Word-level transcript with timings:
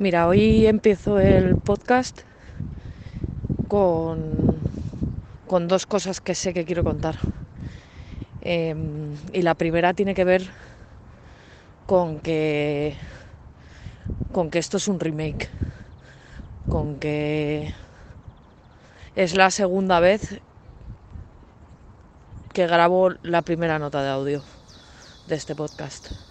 Mira, 0.00 0.28
hoy 0.28 0.64
empiezo 0.68 1.18
el 1.18 1.56
podcast 1.56 2.20
con, 3.66 4.60
con 5.48 5.66
dos 5.66 5.86
cosas 5.86 6.20
que 6.20 6.36
sé 6.36 6.54
que 6.54 6.64
quiero 6.64 6.84
contar. 6.84 7.16
Em, 8.40 9.16
y 9.32 9.42
la 9.42 9.54
primera 9.56 9.94
tiene 9.94 10.14
que 10.14 10.24
ver 10.24 10.42
con 11.86 12.20
que, 12.20 12.94
con 14.32 14.50
que 14.50 14.58
esto 14.58 14.76
es 14.76 14.88
un 14.88 15.00
remake, 15.00 15.48
con 16.68 16.98
que 16.98 17.72
es 19.16 19.34
la 19.36 19.50
segunda 19.50 20.00
vez 20.00 20.40
que 22.52 22.66
grabo 22.66 23.10
la 23.22 23.42
primera 23.42 23.78
nota 23.78 24.02
de 24.02 24.10
audio 24.10 24.42
de 25.26 25.34
este 25.36 25.54
podcast. 25.54 26.27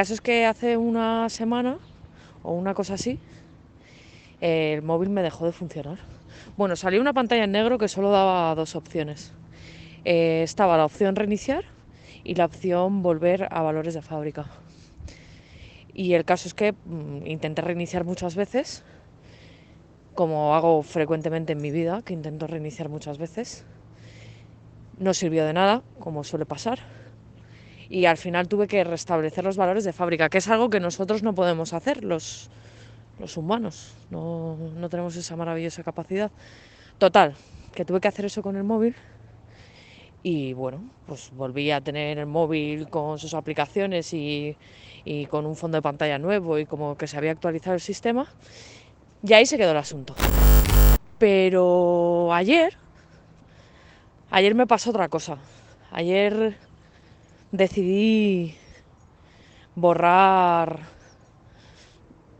Caso 0.00 0.14
es 0.14 0.22
que 0.22 0.46
hace 0.46 0.78
una 0.78 1.28
semana 1.28 1.76
o 2.42 2.54
una 2.54 2.72
cosa 2.72 2.94
así, 2.94 3.18
el 4.40 4.80
móvil 4.80 5.10
me 5.10 5.22
dejó 5.22 5.44
de 5.44 5.52
funcionar. 5.52 5.98
Bueno, 6.56 6.74
salió 6.74 7.02
una 7.02 7.12
pantalla 7.12 7.44
en 7.44 7.52
negro 7.52 7.76
que 7.76 7.86
solo 7.86 8.10
daba 8.10 8.54
dos 8.54 8.76
opciones. 8.76 9.34
Eh, 10.06 10.40
estaba 10.42 10.78
la 10.78 10.86
opción 10.86 11.16
reiniciar 11.16 11.64
y 12.24 12.34
la 12.34 12.46
opción 12.46 13.02
volver 13.02 13.46
a 13.50 13.60
valores 13.60 13.92
de 13.92 14.00
fábrica. 14.00 14.46
Y 15.92 16.14
el 16.14 16.24
caso 16.24 16.48
es 16.48 16.54
que 16.54 16.72
mm, 16.72 17.26
intenté 17.26 17.60
reiniciar 17.60 18.04
muchas 18.04 18.36
veces, 18.36 18.82
como 20.14 20.54
hago 20.54 20.82
frecuentemente 20.82 21.52
en 21.52 21.60
mi 21.60 21.70
vida, 21.70 22.00
que 22.00 22.14
intento 22.14 22.46
reiniciar 22.46 22.88
muchas 22.88 23.18
veces. 23.18 23.66
No 24.96 25.12
sirvió 25.12 25.44
de 25.44 25.52
nada, 25.52 25.82
como 25.98 26.24
suele 26.24 26.46
pasar 26.46 26.99
y 27.90 28.06
al 28.06 28.16
final 28.16 28.46
tuve 28.46 28.68
que 28.68 28.84
restablecer 28.84 29.42
los 29.42 29.56
valores 29.56 29.82
de 29.82 29.92
fábrica, 29.92 30.28
que 30.28 30.38
es 30.38 30.48
algo 30.48 30.70
que 30.70 30.78
nosotros 30.78 31.24
no 31.24 31.34
podemos 31.34 31.72
hacer, 31.72 32.04
los, 32.04 32.48
los 33.18 33.36
humanos, 33.36 33.92
no, 34.10 34.56
no 34.56 34.88
tenemos 34.88 35.16
esa 35.16 35.34
maravillosa 35.34 35.82
capacidad. 35.82 36.30
Total, 36.98 37.34
que 37.74 37.84
tuve 37.84 38.00
que 38.00 38.06
hacer 38.06 38.24
eso 38.24 38.42
con 38.42 38.56
el 38.56 38.62
móvil 38.62 38.94
y 40.22 40.52
bueno, 40.52 40.84
pues 41.06 41.32
volví 41.34 41.72
a 41.72 41.80
tener 41.80 42.18
el 42.18 42.26
móvil 42.26 42.88
con 42.88 43.18
sus 43.18 43.34
aplicaciones 43.34 44.14
y, 44.14 44.56
y, 45.04 45.26
con 45.26 45.44
un 45.44 45.56
fondo 45.56 45.76
de 45.76 45.82
pantalla 45.82 46.18
nuevo 46.18 46.58
y 46.58 46.66
como 46.66 46.96
que 46.96 47.08
se 47.08 47.16
había 47.16 47.32
actualizado 47.32 47.74
el 47.74 47.80
sistema 47.80 48.28
y 49.26 49.32
ahí 49.32 49.46
se 49.46 49.58
quedó 49.58 49.72
el 49.72 49.78
asunto. 49.78 50.14
Pero 51.18 52.32
ayer, 52.32 52.76
ayer 54.30 54.54
me 54.54 54.68
pasó 54.68 54.90
otra 54.90 55.08
cosa. 55.08 55.38
Ayer 55.90 56.56
decidí 57.52 58.56
borrar 59.74 60.80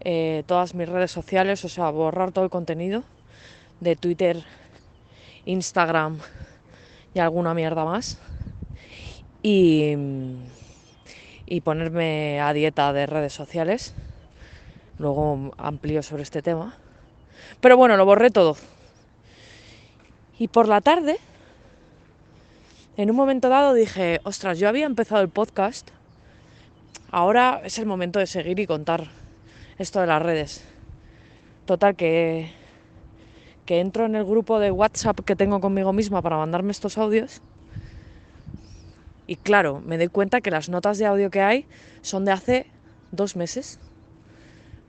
eh, 0.00 0.44
todas 0.46 0.74
mis 0.74 0.88
redes 0.88 1.10
sociales, 1.10 1.64
o 1.64 1.68
sea, 1.68 1.90
borrar 1.90 2.32
todo 2.32 2.44
el 2.44 2.50
contenido 2.50 3.02
de 3.80 3.96
Twitter, 3.96 4.42
Instagram 5.44 6.18
y 7.14 7.18
alguna 7.18 7.54
mierda 7.54 7.84
más. 7.84 8.18
Y, 9.42 9.96
y 11.46 11.60
ponerme 11.62 12.40
a 12.40 12.52
dieta 12.52 12.92
de 12.92 13.06
redes 13.06 13.32
sociales. 13.32 13.94
Luego 14.98 15.52
amplío 15.56 16.02
sobre 16.02 16.22
este 16.22 16.42
tema. 16.42 16.76
Pero 17.60 17.76
bueno, 17.76 17.96
lo 17.96 18.04
borré 18.04 18.30
todo. 18.30 18.56
Y 20.38 20.48
por 20.48 20.68
la 20.68 20.80
tarde 20.80 21.18
en 23.00 23.08
un 23.08 23.16
momento 23.16 23.48
dado 23.48 23.72
dije, 23.72 24.20
ostras, 24.24 24.58
yo 24.58 24.68
había 24.68 24.84
empezado 24.84 25.22
el 25.22 25.30
podcast, 25.30 25.88
ahora 27.10 27.62
es 27.64 27.78
el 27.78 27.86
momento 27.86 28.18
de 28.18 28.26
seguir 28.26 28.60
y 28.60 28.66
contar 28.66 29.08
esto 29.78 30.02
de 30.02 30.06
las 30.06 30.20
redes. 30.20 30.62
Total, 31.64 31.96
que, 31.96 32.52
que 33.64 33.80
entro 33.80 34.04
en 34.04 34.16
el 34.16 34.26
grupo 34.26 34.58
de 34.58 34.70
WhatsApp 34.70 35.20
que 35.20 35.34
tengo 35.34 35.62
conmigo 35.62 35.94
misma 35.94 36.20
para 36.20 36.36
mandarme 36.36 36.72
estos 36.72 36.98
audios. 36.98 37.40
Y 39.26 39.36
claro, 39.36 39.80
me 39.80 39.96
doy 39.96 40.08
cuenta 40.08 40.42
que 40.42 40.50
las 40.50 40.68
notas 40.68 40.98
de 40.98 41.06
audio 41.06 41.30
que 41.30 41.40
hay 41.40 41.66
son 42.02 42.26
de 42.26 42.32
hace 42.32 42.66
dos 43.12 43.34
meses. 43.34 43.80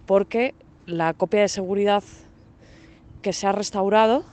Porque 0.06 0.54
la 0.86 1.13
copia 1.13 1.40
de 1.40 1.48
seguridad 1.48 2.04
que 3.22 3.31
se 3.31 3.48
ha 3.48 3.54
restaurado, 3.54 4.25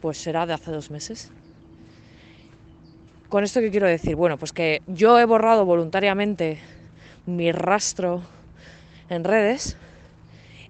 pues 0.00 0.18
será 0.18 0.46
de 0.46 0.52
hace 0.52 0.70
dos 0.70 0.92
meses. 0.92 1.32
¿Con 3.28 3.42
esto 3.42 3.60
qué 3.60 3.72
quiero 3.72 3.88
decir? 3.88 4.14
Bueno, 4.14 4.38
pues 4.38 4.52
que 4.52 4.82
yo 4.86 5.18
he 5.18 5.24
borrado 5.24 5.64
voluntariamente 5.64 6.60
mi 7.26 7.50
rastro 7.50 8.22
en 9.08 9.24
redes 9.24 9.76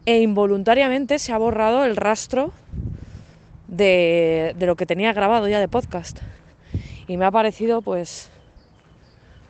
e 0.06 0.20
involuntariamente 0.22 1.18
se 1.18 1.32
ha 1.32 1.38
borrado 1.38 1.84
el 1.84 1.96
rastro 1.96 2.52
de, 3.68 4.54
de 4.56 4.66
lo 4.66 4.74
que 4.74 4.86
tenía 4.86 5.12
grabado 5.12 5.48
ya 5.48 5.60
de 5.60 5.68
podcast. 5.68 6.20
Y 7.06 7.18
me 7.18 7.26
ha 7.26 7.30
parecido 7.30 7.82
pues 7.82 8.30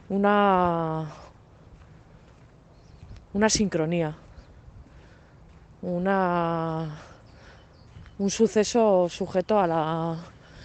una, 0.09 1.07
una 3.33 3.49
sincronía, 3.49 4.17
una, 5.81 7.03
un 8.19 8.31
suceso 8.31 9.09
sujeto 9.09 9.61
a 9.61 9.67
la 9.69 10.17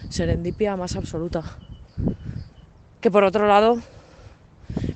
serendipia 0.08 0.76
más 0.76 0.96
absoluta. 0.96 1.61
Que 3.02 3.10
por 3.10 3.24
otro 3.24 3.48
lado, 3.48 3.82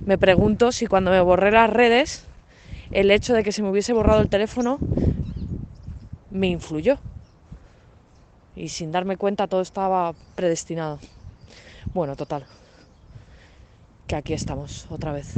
me 0.07 0.17
pregunto 0.17 0.71
si 0.71 0.87
cuando 0.87 1.11
me 1.11 1.21
borré 1.21 1.51
las 1.51 1.69
redes, 1.69 2.25
el 2.93 3.11
hecho 3.11 3.35
de 3.35 3.43
que 3.43 3.51
se 3.51 3.63
me 3.63 3.71
hubiese 3.71 3.93
borrado 3.93 4.23
el 4.23 4.29
teléfono 4.29 4.79
me 6.31 6.47
influyó. 6.47 6.99
Y 8.55 8.69
sin 8.69 8.93
darme 8.93 9.17
cuenta 9.17 9.49
todo 9.49 9.61
estaba 9.61 10.15
predestinado. 10.37 11.01
Bueno, 11.93 12.15
total. 12.15 12.47
Que 14.07 14.15
aquí 14.15 14.35
estamos 14.35 14.87
otra 14.89 15.11
vez. 15.11 15.35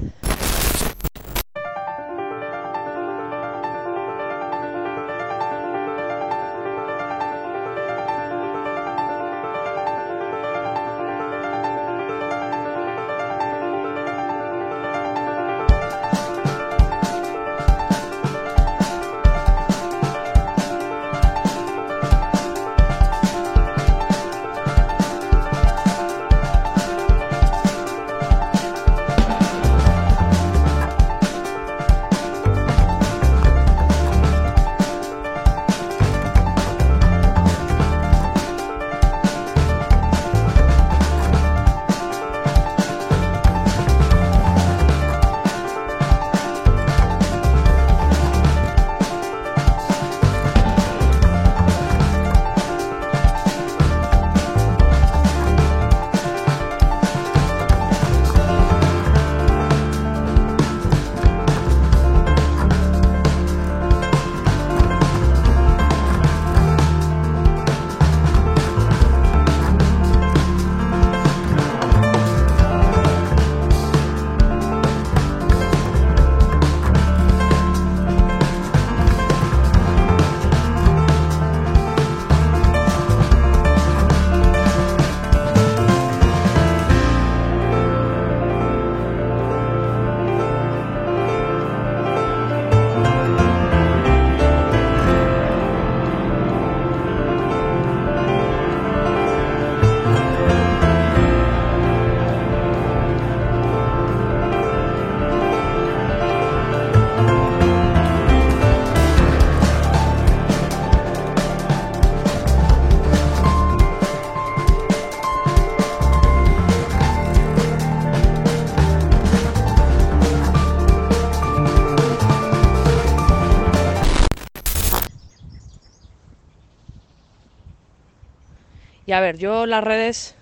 Y 129.08 129.12
a 129.12 129.20
ver, 129.20 129.38
yo 129.38 129.64
las 129.64 129.82
redes. 129.82 130.34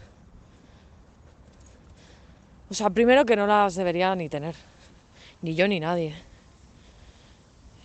O 2.68 2.74
sea, 2.74 2.90
primero 2.90 3.24
que 3.24 3.36
no 3.36 3.46
las 3.46 3.76
debería 3.76 4.12
ni 4.16 4.28
tener. 4.28 4.56
Ni 5.40 5.54
yo 5.54 5.68
ni 5.68 5.78
nadie. 5.78 6.16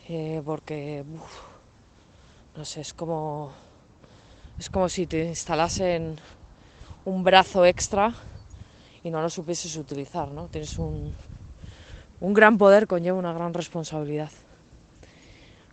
Eh, 0.10 0.42
porque. 0.44 1.04
no 2.57 2.66
sé, 2.66 2.81
es 2.81 2.95
como. 2.95 3.54
Es 4.57 4.72
como 4.72 4.89
si 4.89 5.06
te 5.06 5.24
instalasen 5.25 6.19
un 7.06 7.24
brazo 7.24 7.63
extra 7.63 8.16
y 9.04 9.12
no 9.12 9.22
lo 9.22 9.30
supieses 9.30 9.75
utilizar, 9.75 10.30
¿no? 10.30 10.48
Tienes 10.48 10.80
un, 10.80 11.13
un 12.22 12.34
gran 12.34 12.57
poder, 12.57 12.88
conlleva 12.88 13.19
una 13.19 13.34
gran 13.34 13.54
responsabilidad. 13.54 14.31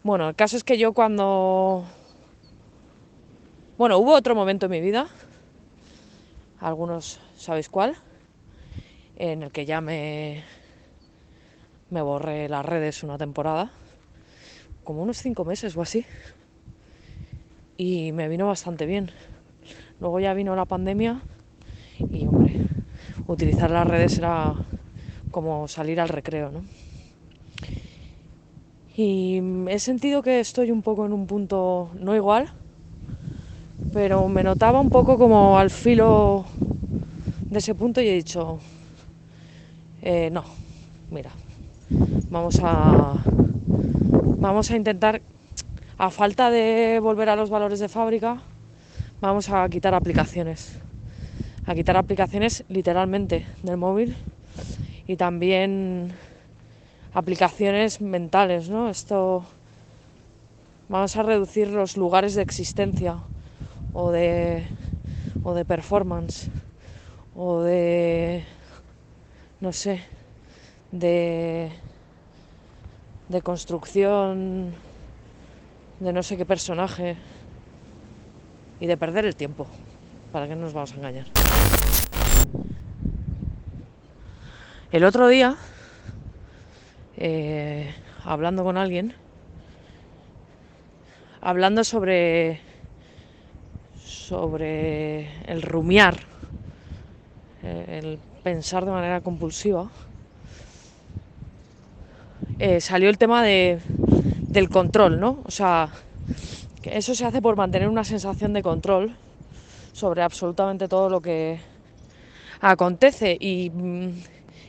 Bueno, 0.02 0.28
el 0.28 0.34
caso 0.34 0.58
es 0.58 0.64
que 0.64 0.76
yo 0.76 0.93
cuando 0.93 1.87
bueno, 3.78 3.98
hubo 3.98 4.12
otro 4.12 4.34
momento 4.34 4.66
en 4.66 4.72
mi 4.72 4.80
vida, 4.80 5.06
algunos 6.58 7.20
sabéis 7.36 7.69
cuál, 7.69 7.94
en 9.14 9.44
el 9.44 9.52
que 9.52 9.66
ya 9.66 9.80
me, 9.80 10.42
me 11.88 12.02
borré 12.02 12.48
las 12.48 12.66
redes 12.66 13.04
una 13.04 13.16
temporada, 13.16 13.70
como 14.82 15.04
unos 15.04 15.19
cinco 15.19 15.44
meses 15.44 15.76
o 15.76 15.82
así, 15.82 16.04
y 17.76 18.10
me 18.10 18.26
vino 18.26 18.48
bastante 18.48 18.84
bien. 18.84 19.12
Luego 20.00 20.18
ya 20.18 20.35
vino 20.35 20.56
la 20.56 20.64
pandemia 20.64 21.23
y, 22.11 22.26
hombre, 22.26 22.56
utilizar 23.28 23.70
las 23.70 23.87
redes 23.87 24.18
era 24.18 24.61
como 25.30 25.68
salir 25.68 26.00
al 26.00 26.08
recreo, 26.08 26.50
¿no? 26.50 26.64
Y 28.97 29.40
he 29.68 29.78
sentido 29.78 30.20
que 30.25 30.40
estoy 30.40 30.73
un 30.73 30.82
poco 30.82 31.06
en 31.06 31.12
un 31.12 31.28
punto 31.28 31.92
no 31.94 32.16
igual, 32.16 32.50
pero 33.92 34.28
me 34.28 34.42
notaba 34.42 34.80
un 34.80 34.90
poco 34.90 35.18
como 35.18 35.59
al 35.59 35.71
filo 35.71 36.45
de 37.50 37.59
ese 37.59 37.75
punto 37.75 38.00
y 38.00 38.09
he 38.09 38.14
dicho, 38.14 38.59
eh, 40.02 40.28
no, 40.30 40.45
mira, 41.11 41.30
vamos 42.30 42.61
a, 42.62 43.14
vamos 44.38 44.71
a 44.71 44.76
intentar, 44.76 45.23
a 45.97 46.11
falta 46.11 46.50
de 46.50 47.00
volver 47.00 47.28
a 47.30 47.37
los 47.37 47.50
valores 47.50 47.80
de 47.80 47.88
fábrica, 47.88 48.38
vamos 49.21 49.49
a 49.49 49.68
quitar 49.68 49.95
aplicaciones, 49.95 50.78
a 51.66 51.75
quitar 51.75 51.97
aplicaciones 51.97 52.64
literalmente 52.68 53.47
del 53.62 53.78
móvil 53.78 54.16
y 55.07 55.16
también 55.16 56.12
aplicaciones 57.14 58.00
mentales, 58.00 58.68
¿no? 58.68 58.90
Esto, 58.90 59.45
vamos 60.88 61.16
a 61.16 61.23
reducir 61.23 61.68
los 61.68 61.97
lugares 61.97 62.35
de 62.35 62.42
existencia 62.42 63.16
o 63.99 64.12
de, 64.12 64.62
o 65.43 65.55
de 65.55 65.64
performance 65.64 66.47
o 67.35 67.62
de, 67.62 68.45
no 69.59 69.73
sé, 69.73 70.07
de, 70.93 71.73
de 73.28 73.43
construcción 73.43 74.73
de 75.99 76.12
no 76.12 76.23
sé 76.23 76.37
qué 76.37 76.47
personaje 76.47 77.17
y 78.78 78.87
de 78.87 78.97
perder 78.97 79.26
el 79.26 79.35
tiempo. 79.35 79.67
¿Para 80.31 80.47
qué 80.47 80.55
nos 80.55 80.73
vamos 80.73 80.93
a 80.93 80.97
engañar? 80.97 81.26
El 84.93 85.02
otro 85.02 85.26
día, 85.26 85.57
eh, 87.17 87.93
hablando 88.25 88.62
con 88.62 88.76
alguien, 88.76 89.14
hablando 91.40 91.83
sobre 91.83 92.67
sobre 94.28 95.26
el 95.47 95.62
rumiar, 95.62 96.18
eh, 97.62 98.00
el 98.02 98.18
pensar 98.42 98.85
de 98.85 98.90
manera 98.90 99.23
compulsiva, 99.23 99.88
eh, 102.58 102.78
salió 102.82 103.08
el 103.08 103.16
tema 103.16 103.42
de, 103.42 103.78
del 104.49 104.68
control, 104.68 105.18
¿no? 105.18 105.38
O 105.47 105.50
sea, 105.50 105.88
eso 106.82 107.14
se 107.14 107.25
hace 107.25 107.40
por 107.40 107.56
mantener 107.56 107.88
una 107.88 108.04
sensación 108.04 108.52
de 108.52 108.62
control 108.62 109.16
sobre 109.94 110.20
absolutamente 110.20 110.88
todo 110.88 111.08
lo 111.08 111.23
que 111.23 111.61
acontece 112.61 113.35
y, 113.40 113.73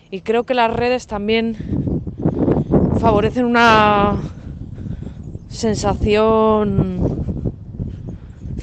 y 0.09 0.21
creo 0.21 0.45
que 0.45 0.53
las 0.53 0.71
redes 0.71 1.05
también 1.05 1.57
favorecen 2.97 3.43
una 3.43 4.21
sensación 5.49 7.08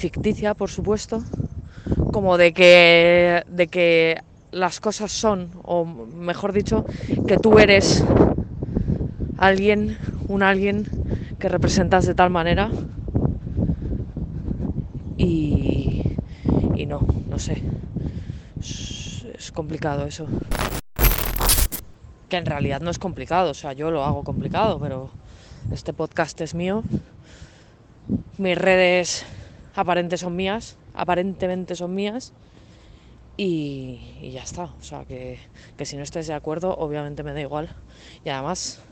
ficticia, 0.07 0.55
por 0.55 0.71
supuesto, 0.71 1.21
como 2.13 2.39
de 2.39 2.53
que, 2.53 3.43
de 3.49 3.67
que 3.67 4.23
las 4.53 4.79
cosas 4.79 5.11
son, 5.11 5.51
o 5.65 5.85
mejor 5.85 6.53
dicho, 6.53 6.85
que 7.27 7.39
tú 7.39 7.59
eres 7.59 8.05
alguien, 9.37 9.99
un 10.29 10.45
alguien 10.45 10.87
que 11.41 11.49
representas 11.49 12.07
de 12.07 12.15
tal 12.15 12.31
manera. 12.31 12.71
Y, 15.17 16.03
y 16.77 16.87
no, 16.87 17.01
no 17.29 17.41
sé, 17.41 17.65
es, 18.61 19.27
es 19.37 19.51
complicado 19.51 20.07
eso. 20.07 20.29
Que 22.29 22.37
en 22.37 22.47
realidad 22.47 22.81
no 22.81 22.91
es 22.91 23.01
complicado, 23.01 23.51
o 23.51 23.55
sea, 23.55 23.73
yo 23.73 23.91
lo 23.91 24.05
hago 24.05 24.23
complicado, 24.23 24.79
pero 24.79 25.11
este 25.73 25.93
podcast 25.93 26.41
es 26.43 26.55
mío, 26.55 26.85
mis 28.39 28.57
redes 28.57 29.27
aparentes 29.77 30.21
son 30.21 30.35
mías, 30.35 30.77
aparentemente 30.95 31.77
son 31.77 31.95
mías 31.95 32.33
y, 33.37 34.31
ya 34.33 34.43
está. 34.43 34.65
O 34.65 34.83
sea, 34.83 35.05
que, 35.05 35.39
que, 35.77 35.85
si 35.85 35.97
no 35.97 36.03
estáis 36.03 36.27
de 36.27 36.35
acuerdo, 36.35 36.75
obviamente 36.77 37.23
me 37.23 37.33
da 37.33 37.41
igual. 37.41 37.69
Y 38.25 38.31
además, 38.31 38.83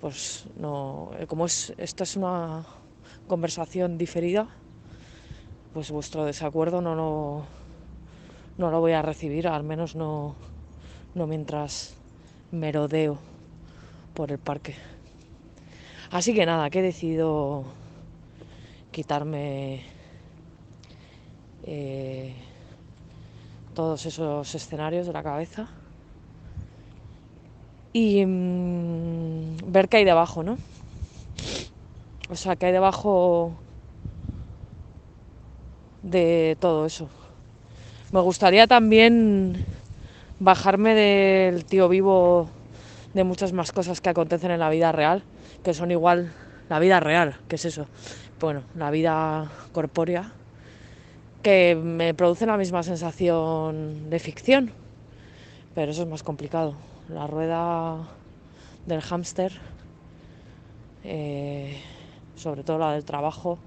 pues 0.00 0.46
no, 0.56 1.10
como 1.26 1.46
es, 1.46 1.72
esta 1.78 2.04
es 2.04 2.16
una 2.16 2.66
conversación 3.26 3.96
diferida, 3.96 4.48
pues 5.72 5.90
vuestro 5.90 6.24
desacuerdo 6.24 6.82
no 6.82 6.94
lo, 6.94 7.46
no 8.58 8.70
lo 8.70 8.80
voy 8.80 8.92
a 8.92 9.02
recibir, 9.02 9.48
al 9.48 9.64
menos 9.64 9.96
no, 9.96 10.36
no 11.14 11.26
mientras 11.26 11.94
merodeo 12.52 13.18
por 14.12 14.30
el 14.30 14.38
parque. 14.38 14.76
Así 16.10 16.34
que 16.34 16.46
nada, 16.46 16.68
que 16.70 16.80
he 16.80 16.82
decidido 16.82 17.64
quitarme 18.92 19.93
eh, 21.66 22.34
todos 23.74 24.06
esos 24.06 24.54
escenarios 24.54 25.06
de 25.06 25.12
la 25.12 25.22
cabeza 25.22 25.68
y 27.92 28.24
mmm, 28.26 29.56
ver 29.66 29.88
qué 29.88 29.98
hay 29.98 30.04
debajo, 30.04 30.42
¿no? 30.42 30.58
O 32.28 32.36
sea, 32.36 32.56
qué 32.56 32.66
hay 32.66 32.72
debajo 32.72 33.54
de 36.02 36.56
todo 36.60 36.86
eso. 36.86 37.08
Me 38.12 38.20
gustaría 38.20 38.66
también 38.66 39.64
bajarme 40.38 40.94
del 40.94 41.64
tío 41.64 41.88
vivo 41.88 42.48
de 43.14 43.24
muchas 43.24 43.52
más 43.52 43.72
cosas 43.72 44.00
que 44.00 44.10
acontecen 44.10 44.50
en 44.50 44.60
la 44.60 44.70
vida 44.70 44.92
real, 44.92 45.22
que 45.62 45.72
son 45.74 45.90
igual 45.90 46.32
la 46.68 46.78
vida 46.78 47.00
real, 47.00 47.36
¿qué 47.48 47.56
es 47.56 47.64
eso? 47.64 47.86
Bueno, 48.40 48.62
la 48.74 48.90
vida 48.90 49.50
corpórea 49.72 50.32
que 51.44 51.74
me 51.76 52.14
produce 52.14 52.46
la 52.46 52.56
misma 52.56 52.82
sensación 52.82 54.08
de 54.08 54.18
ficción, 54.18 54.72
pero 55.74 55.92
eso 55.92 56.02
es 56.02 56.08
más 56.08 56.22
complicado. 56.22 56.74
La 57.10 57.26
rueda 57.26 58.08
del 58.86 59.02
hámster, 59.02 59.52
eh, 61.04 61.78
sobre 62.34 62.62
todo 62.62 62.78
la 62.78 62.92
del 62.92 63.04
trabajo 63.04 63.58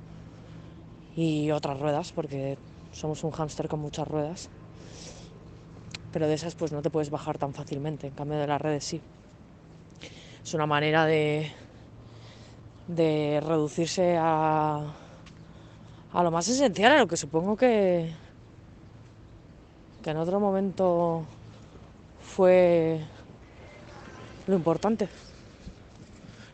y 1.15 1.51
otras 1.51 1.79
ruedas, 1.79 2.11
porque 2.13 2.57
somos 2.91 3.23
un 3.23 3.29
hámster 3.29 3.67
con 3.67 3.79
muchas 3.79 4.07
ruedas, 4.07 4.49
pero 6.11 6.27
de 6.27 6.33
esas 6.33 6.55
pues 6.55 6.71
no 6.71 6.81
te 6.81 6.89
puedes 6.89 7.11
bajar 7.11 7.37
tan 7.37 7.53
fácilmente, 7.53 8.07
en 8.07 8.13
cambio 8.13 8.39
de 8.39 8.47
las 8.47 8.59
redes 8.59 8.85
sí. 8.85 8.99
Es 10.43 10.51
una 10.55 10.65
manera 10.65 11.05
de, 11.05 11.51
de 12.87 13.39
reducirse 13.39 14.17
a 14.19 14.95
a 16.12 16.22
lo 16.22 16.30
más 16.30 16.48
esencial, 16.48 16.92
a 16.92 16.98
lo 16.98 17.06
que 17.08 17.16
supongo 17.16 17.56
que, 17.56 18.12
que 20.02 20.10
en 20.10 20.16
otro 20.16 20.40
momento 20.40 21.24
fue 22.22 23.00
lo 24.46 24.54
importante. 24.54 25.08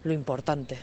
Lo 0.05 0.13
importante. 0.13 0.79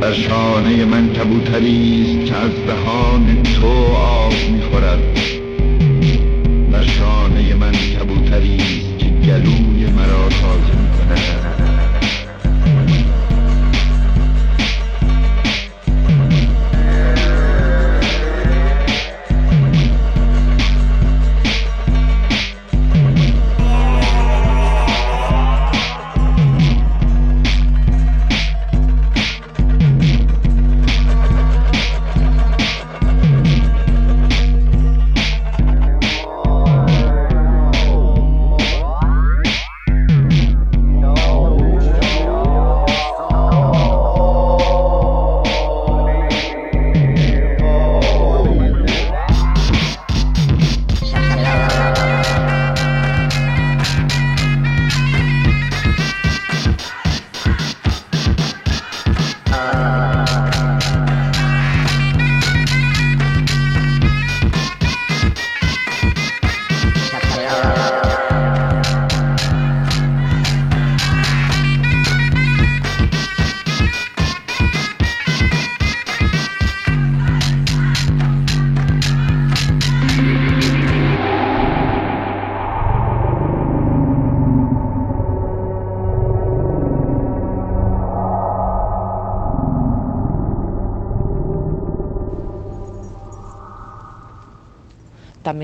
بر 0.00 0.12
شانه 0.12 0.84
من 0.84 1.12
کبوتری 1.12 2.02
است 2.02 2.30
که 2.30 2.36
از 2.36 2.66
دهان 2.66 3.42
تو 3.42 3.68
آب 3.94 4.32
میخورد 4.52 5.00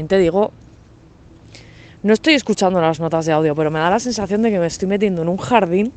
Te 0.08 0.18
digo, 0.18 0.52
no 2.04 2.14
estoy 2.14 2.34
escuchando 2.34 2.82
las 2.82 3.00
notas 3.00 3.26
de 3.26 3.32
audio, 3.32 3.54
pero 3.54 3.70
me 3.70 3.80
da 3.80 3.90
la 3.90 4.00
sensación 4.00 4.42
de 4.42 4.50
que 4.50 4.60
me 4.60 4.66
estoy 4.66 4.88
metiendo 4.88 5.22
en 5.22 5.30
un 5.30 5.38
jardín, 5.38 5.94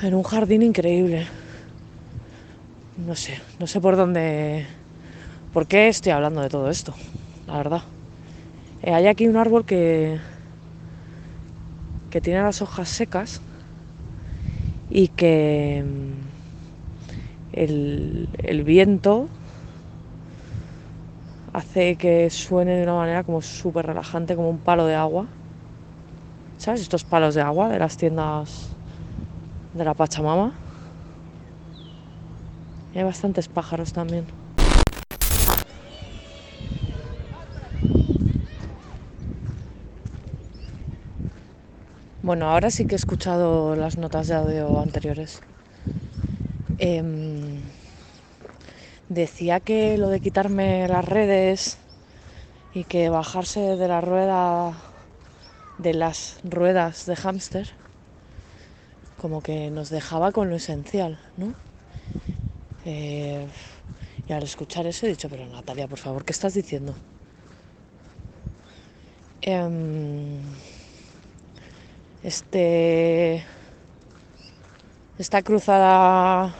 en 0.00 0.14
un 0.14 0.22
jardín 0.22 0.62
increíble. 0.62 1.26
No 2.96 3.14
sé, 3.14 3.38
no 3.58 3.66
sé 3.66 3.78
por 3.80 3.96
dónde, 3.96 4.66
por 5.52 5.66
qué 5.66 5.88
estoy 5.88 6.12
hablando 6.12 6.40
de 6.40 6.48
todo 6.48 6.70
esto, 6.70 6.94
la 7.46 7.58
verdad. 7.58 7.82
Eh, 8.82 8.94
hay 8.94 9.06
aquí 9.06 9.26
un 9.26 9.36
árbol 9.36 9.66
que, 9.66 10.18
que 12.08 12.20
tiene 12.22 12.42
las 12.42 12.62
hojas 12.62 12.88
secas 12.88 13.42
y 14.88 15.08
que 15.08 15.84
mm, 15.84 16.12
el, 17.52 18.28
el 18.38 18.62
viento 18.64 19.28
hace 21.56 21.96
que 21.96 22.28
suene 22.28 22.76
de 22.76 22.82
una 22.82 22.96
manera 22.96 23.24
como 23.24 23.40
súper 23.40 23.86
relajante, 23.86 24.36
como 24.36 24.50
un 24.50 24.58
palo 24.58 24.84
de 24.84 24.94
agua. 24.94 25.26
¿Sabes? 26.58 26.82
Estos 26.82 27.02
palos 27.04 27.34
de 27.34 27.40
agua 27.40 27.70
de 27.70 27.78
las 27.78 27.96
tiendas 27.96 28.68
de 29.72 29.84
la 29.84 29.94
Pachamama. 29.94 30.52
Y 32.92 32.98
hay 32.98 33.04
bastantes 33.04 33.48
pájaros 33.48 33.90
también. 33.92 34.26
Bueno, 42.22 42.50
ahora 42.50 42.70
sí 42.70 42.84
que 42.84 42.96
he 42.96 42.96
escuchado 42.96 43.74
las 43.76 43.96
notas 43.96 44.28
de 44.28 44.34
audio 44.34 44.78
anteriores. 44.78 45.40
Em, 46.78 47.75
decía 49.08 49.60
que 49.60 49.98
lo 49.98 50.08
de 50.08 50.20
quitarme 50.20 50.88
las 50.88 51.04
redes 51.04 51.78
y 52.74 52.84
que 52.84 53.08
bajarse 53.08 53.76
de 53.76 53.88
la 53.88 54.00
rueda 54.00 54.74
de 55.78 55.94
las 55.94 56.38
ruedas 56.42 57.06
de 57.06 57.16
hámster 57.16 57.68
como 59.20 59.42
que 59.42 59.70
nos 59.70 59.90
dejaba 59.90 60.32
con 60.32 60.50
lo 60.50 60.56
esencial, 60.56 61.18
¿no? 61.36 61.54
Eh, 62.84 63.46
y 64.28 64.32
al 64.32 64.42
escuchar 64.42 64.86
eso 64.86 65.06
he 65.06 65.10
dicho, 65.10 65.28
pero 65.28 65.46
Natalia, 65.46 65.88
por 65.88 65.98
favor, 65.98 66.24
¿qué 66.24 66.32
estás 66.32 66.54
diciendo? 66.54 66.94
Em, 69.40 70.40
este, 72.22 73.44
esta 75.18 75.42
cruzada 75.42 76.54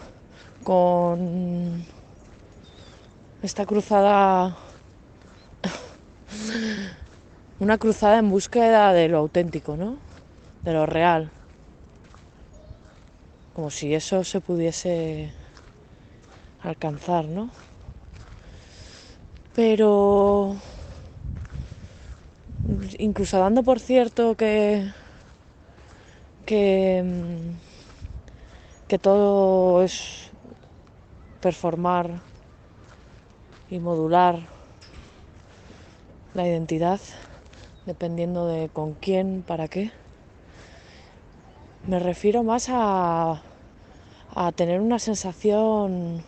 con 0.64 1.84
esta 3.46 3.64
cruzada 3.64 4.56
una 7.60 7.78
cruzada 7.78 8.18
en 8.18 8.28
búsqueda 8.28 8.92
de 8.92 9.06
lo 9.08 9.18
auténtico, 9.18 9.76
¿no? 9.76 9.98
De 10.64 10.72
lo 10.72 10.84
real. 10.84 11.30
Como 13.54 13.70
si 13.70 13.94
eso 13.94 14.24
se 14.24 14.40
pudiese 14.40 15.32
alcanzar, 16.64 17.26
¿no? 17.26 17.50
Pero 19.54 20.56
incluso 22.98 23.38
dando 23.38 23.62
por 23.62 23.78
cierto 23.78 24.34
que 24.34 24.90
que, 26.46 27.00
mm, 27.04 27.58
que 28.88 28.98
todo 28.98 29.84
es 29.84 30.30
performar 31.40 32.20
y 33.70 33.78
modular 33.78 34.40
la 36.34 36.46
identidad 36.46 37.00
dependiendo 37.86 38.46
de 38.46 38.68
con 38.68 38.94
quién, 38.94 39.42
para 39.46 39.68
qué. 39.68 39.90
Me 41.86 41.98
refiero 41.98 42.42
más 42.42 42.68
a, 42.68 43.42
a 44.34 44.52
tener 44.52 44.80
una 44.80 44.98
sensación 44.98 46.22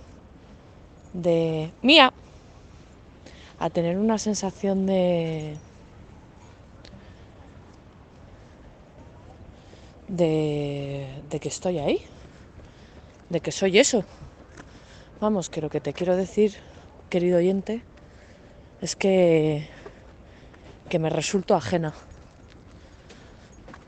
de 1.12 1.73
mía, 1.83 2.12
a 3.59 3.71
tener 3.71 3.99
una 3.99 4.18
sensación 4.18 4.87
de 4.87 5.57
de, 10.07 11.07
de 11.28 11.40
que 11.40 11.49
estoy 11.49 11.78
ahí, 11.78 12.02
de 13.28 13.40
que 13.40 13.52
soy 13.52 13.78
eso. 13.78 14.04
Vamos, 15.21 15.50
que 15.50 15.61
lo 15.61 15.68
que 15.68 15.80
te 15.80 15.92
quiero 15.92 16.16
decir, 16.16 16.57
querido 17.09 17.38
oyente, 17.38 17.83
es 18.81 18.95
que, 18.95 19.69
que 20.88 20.99
me 20.99 21.11
resulto 21.11 21.55
ajena. 21.55 21.95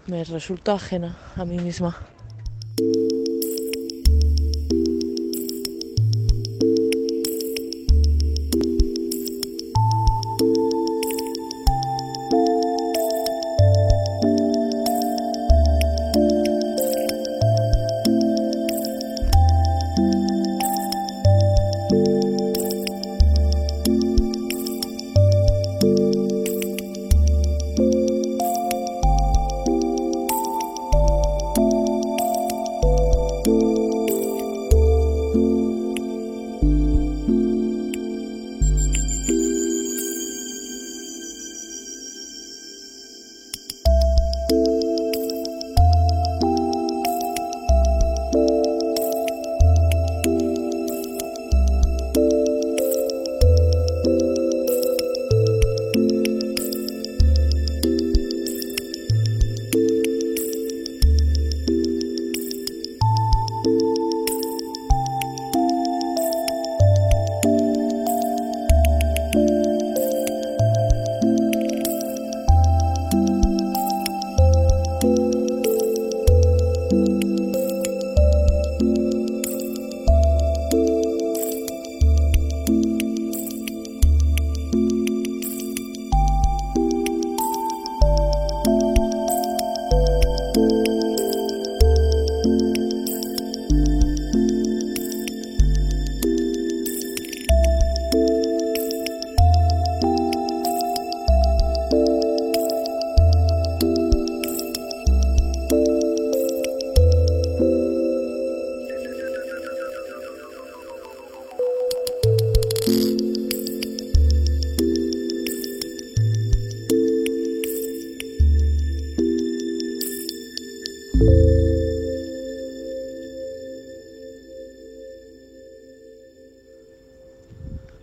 Me 0.07 0.25
resulto 0.25 0.73
ajena 0.73 1.17
a 1.37 1.45
mí 1.45 1.59
misma. 1.59 1.97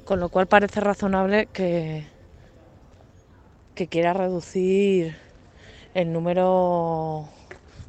Con 0.07 0.21
lo 0.21 0.29
cual 0.29 0.47
parece 0.47 0.79
razonable 0.79 1.49
que, 1.51 2.05
que 3.75 3.87
quiera 3.87 4.13
reducir 4.13 5.17
el 5.93 6.13
número 6.13 7.27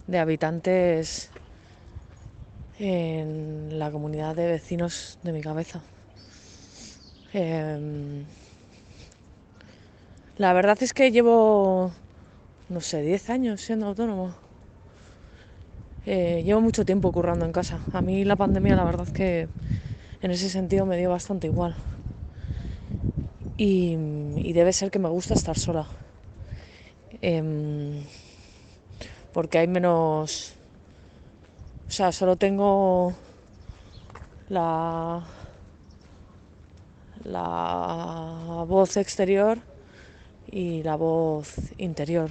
de 0.09 0.19
habitantes 0.19 1.31
en 2.81 3.79
la 3.79 3.93
comunidad 3.93 4.35
de 4.35 4.49
vecinos 4.49 5.21
de 5.23 5.33
mi 5.33 5.41
cabeza. 5.43 5.81
Em, 7.33 8.25
la 10.39 10.53
verdad 10.53 10.77
es 10.81 10.93
que 10.93 11.13
llevo, 11.13 11.93
no 12.69 12.81
sé, 12.81 13.01
10 13.03 13.31
años 13.31 13.61
siendo 13.61 13.87
autónomo. 13.87 14.35
Eh, 16.05 16.43
llevo 16.45 16.61
mucho 16.61 16.85
tiempo 16.85 17.13
currando 17.13 17.45
en 17.45 17.53
casa. 17.53 17.79
A 17.93 18.03
mí 18.03 18.25
la 18.25 18.35
pandemia 18.35 18.75
la 18.75 18.83
verdad 18.83 19.07
es 19.07 19.13
que 19.13 19.49
en 20.21 20.33
ese 20.33 20.51
sentido 20.51 20.85
me 20.85 20.97
dio 20.97 21.11
bastante 21.11 21.47
igual 21.47 21.77
y, 23.59 24.53
debe 24.53 24.73
ser 24.73 24.91
que 24.91 24.99
me 24.99 25.09
gusta 25.09 25.35
estar 25.35 25.59
sola. 25.59 25.87
Em, 27.21 28.05
porque 29.33 29.59
hay 29.59 29.67
menos... 29.67 30.55
O 31.89 31.91
sea, 31.91 32.13
solo 32.13 32.37
tengo 32.37 33.15
la, 34.49 35.25
la 37.25 38.65
voz 38.67 38.97
exterior 38.97 39.59
y 40.51 40.83
la 40.83 40.97
voz 40.97 41.57
interior. 41.79 42.31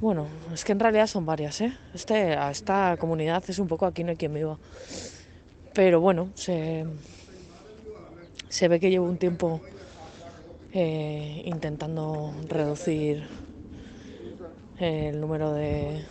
Bueno, 0.00 0.26
es 0.52 0.64
que 0.64 0.72
en 0.72 0.80
realidad 0.80 1.06
son 1.06 1.24
varias, 1.24 1.60
¿eh? 1.62 1.72
Este, 1.94 2.36
esta 2.50 2.96
comunidad 2.98 3.42
es 3.48 3.58
un 3.58 3.68
poco 3.68 3.86
aquí 3.86 4.04
no 4.04 4.10
hay 4.10 4.16
quien 4.16 4.34
viva. 4.34 4.58
Pero 5.72 6.00
bueno, 6.00 6.30
se, 6.34 6.84
se 8.48 8.68
ve 8.68 8.80
que 8.80 8.90
llevo 8.90 9.06
un 9.06 9.18
tiempo 9.18 9.60
eh, 10.72 11.42
intentando 11.46 12.34
reducir 12.48 13.26
el 14.78 15.20
número 15.20 15.52
de, 15.52 16.04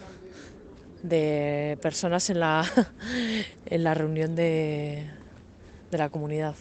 de 1.03 1.77
personas 1.81 2.29
en 2.29 2.39
la, 2.39 2.65
en 3.65 3.83
la 3.83 3.93
reunión 3.93 4.35
de, 4.35 5.09
de 5.91 5.97
la 5.97 6.09
comunidad. 6.09 6.55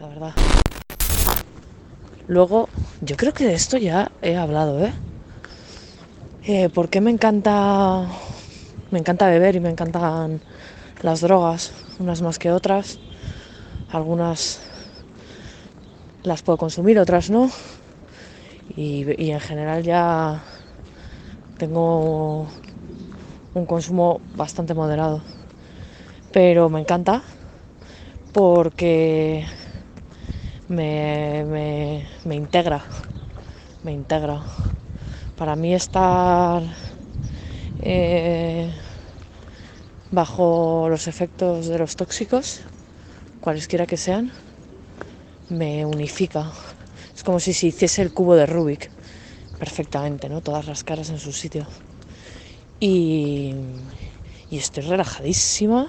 La 0.00 0.08
verdad. 0.08 0.34
Luego, 2.28 2.68
yo 3.00 3.16
creo 3.16 3.32
que 3.32 3.46
de 3.46 3.54
esto 3.54 3.78
ya 3.78 4.10
he 4.20 4.36
hablado, 4.36 4.84
¿eh? 4.84 4.92
eh 6.44 6.68
¿Por 6.68 6.88
qué 6.88 7.00
me 7.00 7.10
encanta, 7.10 8.06
me 8.90 8.98
encanta 8.98 9.28
beber 9.28 9.56
y 9.56 9.60
me 9.60 9.70
encantan 9.70 10.40
las 11.02 11.20
drogas, 11.20 11.72
unas 11.98 12.22
más 12.22 12.38
que 12.38 12.50
otras? 12.50 12.98
Algunas 13.90 14.60
las 16.22 16.42
puedo 16.42 16.58
consumir, 16.58 16.98
otras 16.98 17.30
no. 17.30 17.50
Y, 18.76 19.30
en 19.30 19.40
general 19.40 19.82
ya 19.82 20.42
tengo 21.56 22.48
un 23.54 23.66
consumo 23.66 24.20
bastante 24.34 24.74
moderado. 24.74 25.22
Pero 26.32 26.68
me 26.68 26.80
encanta 26.80 27.22
porque 28.32 29.46
me, 30.68 31.44
me, 31.44 32.06
me 32.24 32.34
integra, 32.34 32.82
me 33.84 33.92
integra. 33.92 34.42
Para 35.36 35.54
mí 35.54 35.74
estar 35.74 36.62
eh, 37.80 38.70
bajo 40.10 40.88
los 40.88 41.06
efectos 41.06 41.66
de 41.68 41.78
los 41.78 41.94
tóxicos, 41.94 42.62
cualesquiera 43.46 43.86
que 43.86 43.96
sean, 43.96 44.32
me 45.50 45.86
unifica. 45.86 46.50
Es 47.14 47.22
como 47.22 47.38
si 47.38 47.52
se 47.52 47.68
hiciese 47.68 48.02
el 48.02 48.12
cubo 48.12 48.34
de 48.34 48.44
Rubik 48.44 48.90
perfectamente, 49.56 50.28
¿no? 50.28 50.40
Todas 50.40 50.66
las 50.66 50.82
caras 50.82 51.10
en 51.10 51.20
su 51.20 51.30
sitio. 51.30 51.64
Y, 52.80 53.54
estoy 54.50 54.82
relajadísima. 54.82 55.86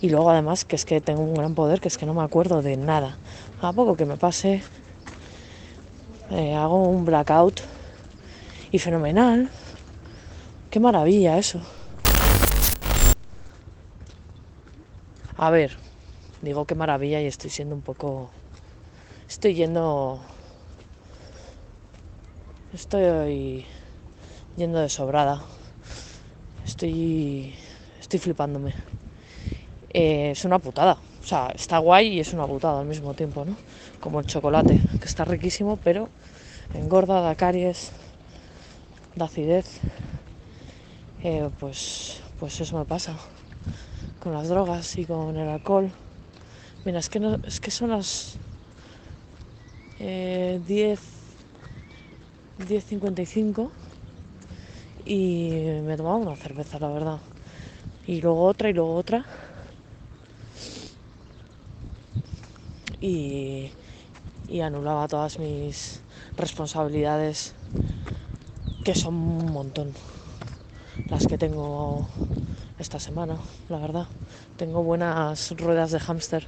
Y 0.00 0.10
luego 0.10 0.28
además 0.28 0.64
que 0.64 0.74
es 0.74 0.84
que 0.84 1.00
tengo 1.00 1.22
un 1.22 1.34
gran 1.34 1.54
poder, 1.54 1.80
que 1.80 1.86
es 1.86 1.96
que 1.98 2.04
no 2.04 2.14
me 2.14 2.24
acuerdo 2.24 2.62
de 2.62 2.76
nada. 2.76 3.16
A 3.62 3.72
poco 3.72 3.96
que 3.96 4.04
me 4.04 4.16
pase, 4.16 4.60
eh, 6.32 6.52
hago 6.52 6.82
un 6.82 7.04
blackout 7.04 7.60
y 8.72 8.80
fenomenal. 8.80 9.50
Qué 10.70 10.80
maravilla 10.80 11.38
eso. 11.38 11.60
A 15.36 15.50
ver, 15.50 15.85
digo 16.46 16.64
qué 16.64 16.74
maravilla 16.74 17.20
y 17.20 17.26
estoy 17.26 17.50
siendo 17.50 17.74
un 17.74 17.82
poco... 17.82 18.30
Estoy 19.28 19.54
yendo... 19.54 20.20
Estoy 22.72 23.66
yendo 24.56 24.78
de 24.78 24.88
sobrada. 24.88 25.42
Estoy... 26.64 27.54
Estoy 28.00 28.20
flipándome. 28.20 28.74
Eh, 29.90 30.30
es 30.30 30.44
una 30.44 30.60
putada. 30.60 30.98
O 31.20 31.26
sea, 31.26 31.48
está 31.48 31.78
guay 31.78 32.06
y 32.14 32.20
es 32.20 32.32
una 32.32 32.46
putada 32.46 32.80
al 32.80 32.86
mismo 32.86 33.14
tiempo, 33.14 33.44
¿no? 33.44 33.56
Como 33.98 34.20
el 34.20 34.26
chocolate, 34.26 34.80
que 35.00 35.04
está 35.04 35.24
riquísimo, 35.24 35.76
pero 35.82 36.08
engorda, 36.74 37.20
da 37.20 37.34
caries, 37.34 37.90
da 39.16 39.24
acidez. 39.24 39.80
Eh, 41.24 41.50
pues, 41.58 42.20
pues 42.38 42.60
eso 42.60 42.78
me 42.78 42.84
pasa 42.84 43.16
con 44.20 44.32
las 44.32 44.48
drogas 44.48 44.96
y 44.98 45.04
con 45.04 45.36
el 45.36 45.48
alcohol. 45.48 45.90
Mira, 46.86 47.00
es 47.00 47.08
que, 47.08 47.18
no, 47.20 47.38
es 47.42 47.58
que 47.60 47.70
son 47.70 47.90
las 47.90 48.38
eh, 49.98 50.60
10, 50.66 51.00
10.55 52.68 53.70
y 55.04 55.64
me 55.82 55.94
he 55.94 55.96
tomado 55.96 56.16
una 56.18 56.36
cerveza, 56.36 56.78
la 56.78 56.88
verdad. 56.88 57.18
Y 58.06 58.20
luego 58.20 58.44
otra 58.44 58.70
y 58.70 58.72
luego 58.72 58.94
otra. 58.94 59.26
y, 63.00 63.70
y 64.48 64.60
anulaba 64.60 65.08
todas 65.08 65.38
mis 65.38 66.00
responsabilidades, 66.36 67.54
que 68.84 68.94
son 68.94 69.14
un 69.14 69.52
montón 69.52 69.92
las 71.10 71.26
que 71.26 71.38
tengo 71.38 72.06
esta 72.78 72.98
semana, 72.98 73.38
la 73.68 73.78
verdad. 73.78 74.06
Tengo 74.56 74.82
buenas 74.82 75.50
ruedas 75.52 75.90
de 75.90 76.00
hámster. 76.00 76.46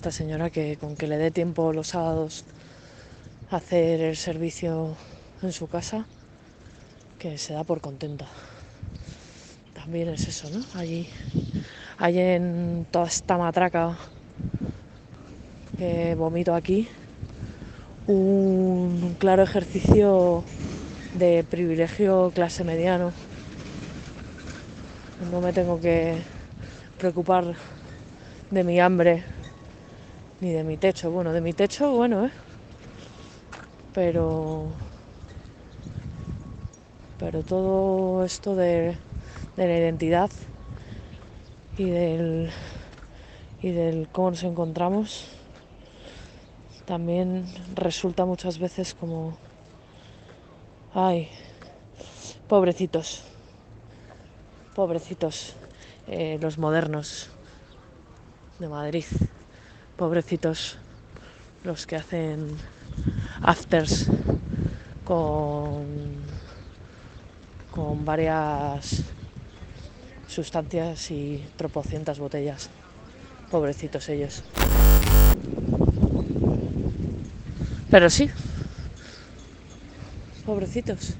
Esta 0.00 0.12
señora 0.12 0.48
que 0.48 0.78
con 0.78 0.96
que 0.96 1.06
le 1.06 1.18
dé 1.18 1.30
tiempo 1.30 1.74
los 1.74 1.88
sábados 1.88 2.46
a 3.50 3.56
hacer 3.56 4.00
el 4.00 4.16
servicio 4.16 4.96
en 5.42 5.52
su 5.52 5.68
casa, 5.68 6.06
que 7.18 7.36
se 7.36 7.52
da 7.52 7.64
por 7.64 7.82
contenta. 7.82 8.24
También 9.74 10.08
es 10.08 10.26
eso, 10.26 10.48
¿no? 10.48 10.64
Allí, 10.72 11.06
hay 11.98 12.18
en 12.18 12.86
toda 12.90 13.08
esta 13.08 13.36
matraca 13.36 13.98
que 15.76 16.14
vomito 16.14 16.54
aquí, 16.54 16.88
un 18.06 19.16
claro 19.18 19.42
ejercicio 19.42 20.44
de 21.12 21.44
privilegio 21.44 22.32
clase 22.34 22.64
mediano. 22.64 23.12
No 25.30 25.42
me 25.42 25.52
tengo 25.52 25.78
que 25.78 26.22
preocupar 26.96 27.54
de 28.50 28.64
mi 28.64 28.80
hambre 28.80 29.39
ni 30.40 30.52
de 30.52 30.64
mi 30.64 30.76
techo. 30.76 31.10
Bueno, 31.10 31.32
de 31.32 31.40
mi 31.40 31.52
techo, 31.52 31.90
bueno, 31.92 32.26
¿eh? 32.26 32.32
Pero 33.92 34.74
pero 37.18 37.42
todo 37.42 38.24
esto 38.24 38.56
de, 38.56 38.96
de 39.56 39.66
la 39.66 39.76
identidad 39.76 40.30
y 41.76 41.90
del, 41.90 42.50
y 43.60 43.70
del 43.72 44.08
cómo 44.10 44.30
nos 44.30 44.42
encontramos 44.42 45.26
también 46.86 47.44
resulta 47.74 48.24
muchas 48.24 48.58
veces 48.58 48.94
como, 48.94 49.36
ay, 50.94 51.28
pobrecitos, 52.48 53.22
pobrecitos, 54.74 55.56
eh, 56.06 56.38
los 56.40 56.58
modernos 56.58 57.30
de 58.58 58.68
Madrid, 58.68 59.04
pobrecitos 60.00 60.78
los 61.62 61.86
que 61.86 61.96
hacen 61.96 62.56
afters 63.42 64.06
con, 65.04 65.84
con 67.70 68.02
varias 68.06 69.02
sustancias 70.26 71.10
y 71.10 71.46
tropocientas 71.58 72.18
botellas. 72.18 72.70
Pobrecitos 73.50 74.08
ellos. 74.08 74.42
Pero 77.90 78.08
sí, 78.08 78.30
pobrecitos. 80.46 81.12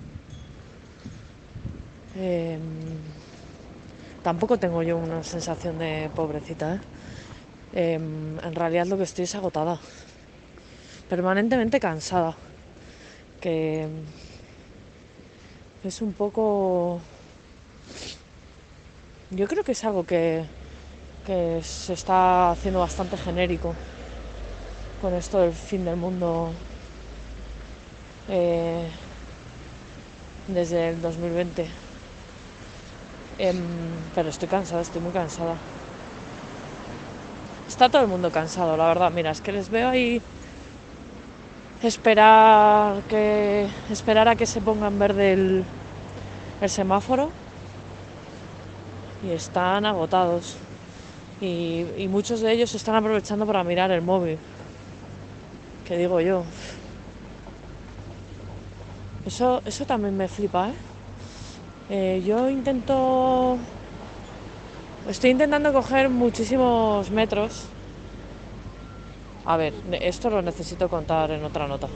Eh, 2.16 2.58
tampoco 4.22 4.58
tengo 4.58 4.82
yo 4.82 4.96
una 4.96 5.22
sensación 5.22 5.78
de 5.78 6.10
pobrecita. 6.16 6.76
¿eh? 6.76 6.99
Eh, 7.72 7.94
en 7.94 8.54
realidad 8.54 8.86
lo 8.86 8.96
que 8.96 9.04
estoy 9.04 9.24
es 9.24 9.34
agotada, 9.34 9.78
permanentemente 11.08 11.78
cansada, 11.78 12.36
que 13.40 13.88
es 15.84 16.02
un 16.02 16.12
poco... 16.12 17.00
Yo 19.30 19.46
creo 19.46 19.62
que 19.62 19.72
es 19.72 19.84
algo 19.84 20.04
que, 20.04 20.44
que 21.24 21.62
se 21.62 21.92
está 21.92 22.50
haciendo 22.50 22.80
bastante 22.80 23.16
genérico 23.16 23.74
con 25.00 25.14
esto 25.14 25.38
del 25.38 25.52
fin 25.52 25.84
del 25.84 25.96
mundo 25.96 26.50
eh, 28.28 28.90
desde 30.46 30.90
el 30.90 31.00
2020. 31.00 31.66
Em, 33.38 33.56
pero 34.14 34.28
estoy 34.28 34.48
cansada, 34.48 34.82
estoy 34.82 35.00
muy 35.00 35.12
cansada. 35.12 35.56
Está 37.80 37.92
todo 37.92 38.02
el 38.02 38.08
mundo 38.08 38.30
cansado, 38.30 38.76
la 38.76 38.88
verdad. 38.88 39.10
Mira, 39.10 39.30
es 39.30 39.40
que 39.40 39.52
les 39.52 39.70
veo 39.70 39.88
ahí 39.88 40.20
esperar 41.82 43.02
que 43.04 43.66
esperar 43.88 44.28
a 44.28 44.36
que 44.36 44.44
se 44.44 44.60
ponga 44.60 44.88
en 44.88 44.98
verde 44.98 45.32
el, 45.32 45.64
semáforo 46.68 47.30
y 49.24 49.30
están 49.30 49.86
agotados 49.86 50.56
y, 51.40 51.86
y 51.96 52.06
muchos 52.08 52.42
de 52.42 52.52
ellos 52.52 52.74
están 52.74 52.96
aprovechando 52.96 53.46
para 53.46 53.64
mirar 53.64 53.90
el 53.90 54.02
móvil 54.02 54.36
que 55.86 55.96
digo 55.96 56.20
yo 56.20 56.42
eso 59.24 59.62
eso 59.64 59.86
también 59.86 60.18
me 60.18 60.28
flipa 60.28 60.68
¿eh? 60.68 60.74
Eh, 61.88 62.22
yo 62.26 62.50
intento 62.50 63.58
estoy 65.08 65.30
intentando 65.30 65.72
coger 65.72 66.08
muchísimos 66.08 67.10
metros 67.10 67.68
a 69.44 69.56
ver, 69.56 69.72
esto 70.00 70.30
lo 70.30 70.42
necesito 70.42 70.88
contar 70.88 71.30
en 71.30 71.42
otra 71.44 71.66
nota. 71.66 71.88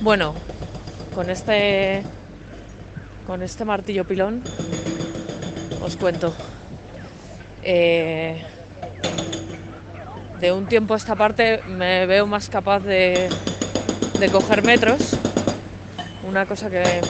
Bueno, 0.00 0.34
con 1.14 1.28
este 1.30 2.02
con 3.26 3.42
este 3.42 3.64
martillo 3.64 4.04
pilón 4.04 4.42
os 5.82 5.96
cuento. 5.96 6.34
Eh, 7.62 8.42
de 10.40 10.52
un 10.52 10.66
tiempo 10.66 10.94
a 10.94 10.96
esta 10.96 11.14
parte 11.14 11.62
me 11.68 12.06
veo 12.06 12.26
más 12.26 12.48
capaz 12.48 12.80
de, 12.80 13.28
de 14.18 14.28
coger 14.30 14.64
metros. 14.64 15.16
Una 16.26 16.46
cosa 16.46 16.70
que, 16.70 17.02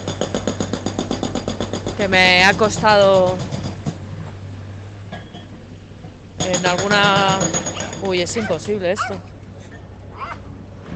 que 2.00 2.08
me 2.08 2.42
ha 2.44 2.54
costado 2.54 3.36
en 6.48 6.64
alguna... 6.64 7.38
Uy, 8.02 8.22
es 8.22 8.34
imposible 8.38 8.92
esto. 8.92 9.20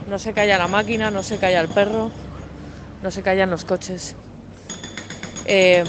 No 0.08 0.18
se 0.18 0.32
calla 0.32 0.56
la 0.56 0.66
máquina, 0.66 1.10
no 1.10 1.22
se 1.22 1.36
calla 1.36 1.60
el 1.60 1.68
perro, 1.68 2.10
no 3.02 3.10
se 3.10 3.22
callan 3.22 3.50
los 3.50 3.66
coches. 3.66 4.16
Eh, 5.44 5.84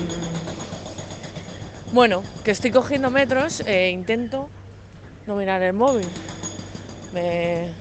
bueno, 1.93 2.21
que 2.43 2.51
estoy 2.51 2.71
cogiendo 2.71 3.09
metros 3.09 3.61
e 3.61 3.91
intento 3.91 4.49
no 5.27 5.37
mirar 5.37 5.61
el 5.61 5.71
móvil. 5.71 6.07
Me, 7.13 7.73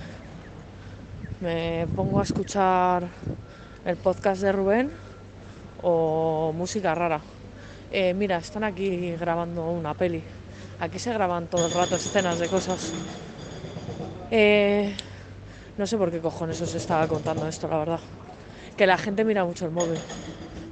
me 1.41 1.85
pongo 1.97 2.21
a 2.21 2.23
escuchar 2.23 3.09
el 3.85 3.97
podcast 3.97 4.41
de 4.41 4.53
Rubén 4.53 5.04
o 5.85 6.53
música 6.57 6.95
rara. 6.95 7.21
Eh, 7.93 8.15
mira, 8.15 8.39
están 8.39 8.65
aquí 8.65 9.13
grabando 9.13 9.71
una 9.71 9.95
peli. 9.95 10.23
Aquí 10.81 10.99
se 10.99 11.13
graban 11.13 11.47
todo 11.47 11.67
el 11.67 11.73
rato 11.73 11.97
escenas 11.97 12.39
de 12.39 12.49
cosas. 12.49 12.93
Eh, 14.31 14.97
no 15.77 15.87
sé 15.87 15.97
por 15.97 16.11
qué 16.11 16.19
cojones 16.21 16.61
os 16.61 16.75
estaba 16.75 17.07
contando 17.07 17.47
esto, 17.47 17.69
la 17.69 17.79
verdad. 17.79 18.01
Que 18.77 18.87
la 18.87 18.99
gente 18.99 19.25
mira 19.25 19.45
mucho 19.45 19.67
el 19.67 19.71
móvil. 19.71 19.99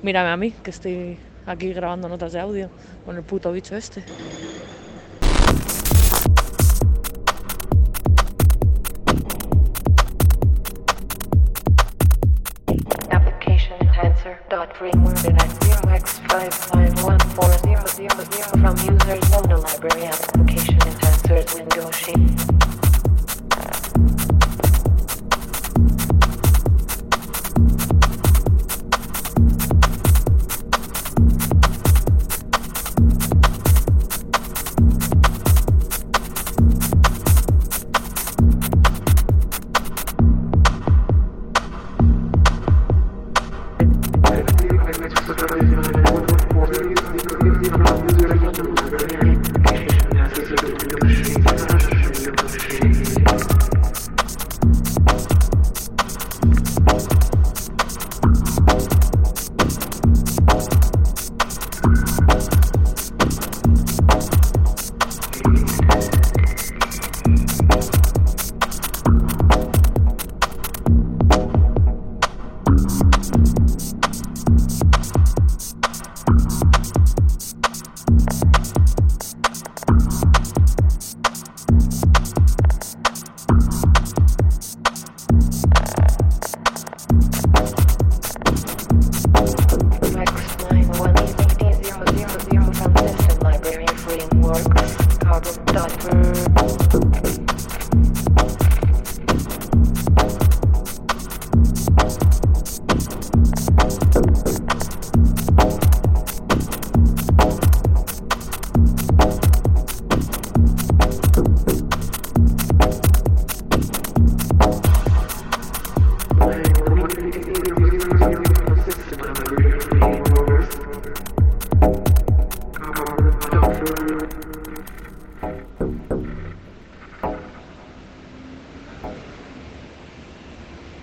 Mírame 0.03 0.31
a 0.31 0.37
mí, 0.37 0.51
que 0.51 0.71
estoy 0.71 1.19
aquí 1.47 1.73
grabando 1.73 2.09
notas 2.09 2.33
de 2.33 2.41
audio 2.41 2.71
con 3.05 3.17
el 3.17 3.23
puto 3.23 3.53
bicho 3.53 3.77
este. 3.77 4.03
From 18.61 18.77
users 18.77 19.31
Mono 19.31 19.61
library 19.61 20.05
application 20.05 20.79
enhancers 20.79 21.55
window 21.55 21.91
shape. 21.91 22.92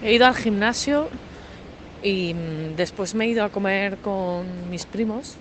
He 0.10 0.16
ido 0.16 0.26
al 0.26 0.36
gimnasio 0.36 1.08
y 2.02 2.34
mm, 2.34 2.76
después 2.76 3.14
me 3.14 3.26
he 3.26 3.30
ido 3.30 3.44
a 3.44 3.50
comer 3.50 3.98
con 4.00 4.70
mis 4.70 4.86
primos, 4.86 5.36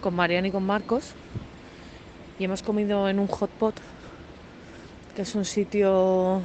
con 0.00 0.14
Mariana 0.14 0.48
y 0.48 0.52
con 0.52 0.64
Marcos, 0.64 1.14
y 2.38 2.44
hemos 2.44 2.62
comido 2.62 3.08
en 3.08 3.18
un 3.18 3.26
hot 3.26 3.50
pot, 3.50 3.74
que 5.14 5.22
es 5.22 5.34
un 5.34 5.44
sitio 5.44 6.40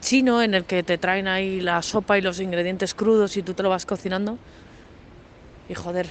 chino 0.00 0.42
en 0.42 0.52
el 0.52 0.64
que 0.64 0.82
te 0.82 0.98
traen 0.98 1.28
ahí 1.28 1.60
la 1.60 1.80
sopa 1.80 2.18
y 2.18 2.20
los 2.20 2.40
ingredientes 2.40 2.92
crudos 2.92 3.36
y 3.38 3.42
tú 3.42 3.54
te 3.54 3.62
lo 3.62 3.70
vas 3.70 3.86
cocinando. 3.86 4.36
Y 5.70 5.74
joder, 5.74 6.06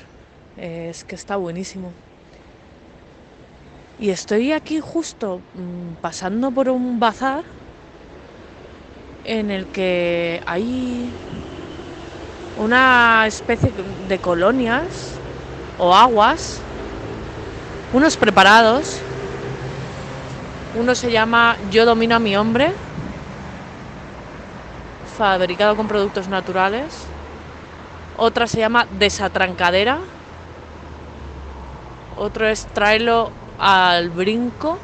es 0.58 1.04
que 1.04 1.16
está 1.16 1.36
buenísimo. 1.36 1.92
Y 4.00 4.10
estoy 4.10 4.52
aquí 4.52 4.80
justo 4.82 5.42
mm, 5.54 6.02
pasando 6.02 6.52
por 6.52 6.70
un 6.70 7.00
bazar 7.00 7.44
en 9.26 9.52
el 9.52 9.66
que 9.68 10.42
hay 10.46 11.10
una 12.58 13.26
especie 13.28 13.72
de 14.08 14.20
colonias 14.20 15.16
o 15.78 15.94
aguas, 15.94 16.60
unos 17.94 18.16
preparados. 18.18 19.00
Uno 20.78 20.94
se 20.94 21.12
llama 21.12 21.58
Yo 21.72 21.86
domino 21.86 22.16
a 22.16 22.20
mi 22.20 22.36
hombre, 22.36 22.74
fabricado 25.18 25.76
con 25.76 25.88
productos 25.88 26.28
naturales. 26.28 26.94
Otra 28.18 28.48
se 28.48 28.60
llama 28.60 28.86
Desatrancadera. 28.98 30.00
Otro 32.18 32.48
es 32.48 32.66
Tráelo 32.68 33.32
al 33.60 34.10
brinco. 34.10 34.78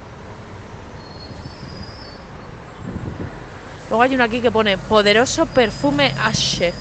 Luego 3.91 4.03
hay 4.03 4.15
uno 4.15 4.23
aquí 4.23 4.39
que 4.39 4.49
pone 4.49 4.77
poderoso 4.77 5.45
perfume 5.47 6.15
Ashe. 6.23 6.73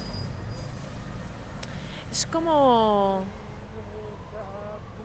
Es 2.09 2.25
como 2.25 3.25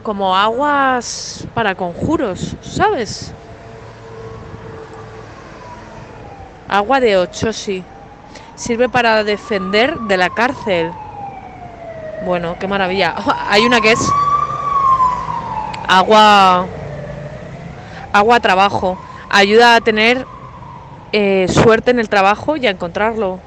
como 0.04 0.36
aguas 0.36 1.44
para 1.52 1.74
conjuros, 1.74 2.54
¿sabes? 2.62 3.32
Agua 6.68 7.00
de 7.00 7.16
Ochosi. 7.16 7.82
Sirve 8.54 8.88
para 8.88 9.24
defender 9.24 9.98
de 9.98 10.16
la 10.16 10.30
cárcel. 10.30 10.92
Bueno, 12.24 12.54
qué 12.60 12.68
maravilla. 12.68 13.16
Hay 13.50 13.66
una 13.66 13.80
que 13.80 13.90
es 13.90 14.12
agua 15.88 16.66
agua 18.12 18.38
trabajo. 18.38 18.96
Ayuda 19.28 19.74
a 19.74 19.80
tener 19.80 20.24
eh, 21.12 21.46
suerte 21.48 21.90
en 21.90 21.98
el 21.98 22.08
trabajo 22.08 22.56
y 22.56 22.66
a 22.66 22.70
encontrarlo. 22.70 23.40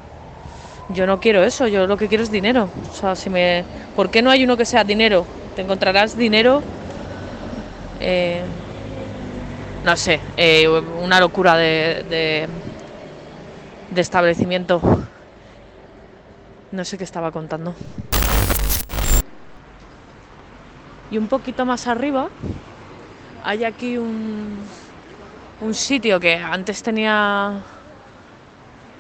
Yo 0.90 1.06
no 1.06 1.20
quiero 1.20 1.44
eso, 1.44 1.68
yo 1.68 1.86
lo 1.86 1.98
que 1.98 2.08
quiero 2.08 2.24
es 2.24 2.32
dinero. 2.32 2.70
O 2.92 2.96
sea, 2.96 3.16
si 3.16 3.30
me. 3.30 3.64
¿Por 3.96 4.10
qué 4.10 4.22
no 4.22 4.32
hay 4.32 4.44
uno 4.44 4.58
que 4.58 4.66
sea 4.66 4.84
dinero? 4.84 5.26
Te 5.56 5.62
encontrarás 5.62 6.18
dinero. 6.18 6.62
eh, 8.00 8.42
no 9.84 9.96
sé, 9.96 10.20
eh, 10.36 10.68
una 10.68 11.20
locura 11.20 11.56
de, 11.56 12.06
de, 12.10 12.48
de 13.92 14.02
establecimiento. 14.02 14.82
No 16.72 16.84
sé 16.86 16.98
qué 16.98 17.04
estaba 17.04 17.32
contando. 17.32 17.74
Y 21.12 21.18
un 21.18 21.28
poquito 21.28 21.66
más 21.66 21.88
arriba 21.88 22.30
hay 23.44 23.64
aquí 23.64 23.98
un, 23.98 24.60
un 25.62 25.74
sitio 25.74 26.20
que 26.20 26.36
antes 26.36 26.82
tenía 26.82 27.54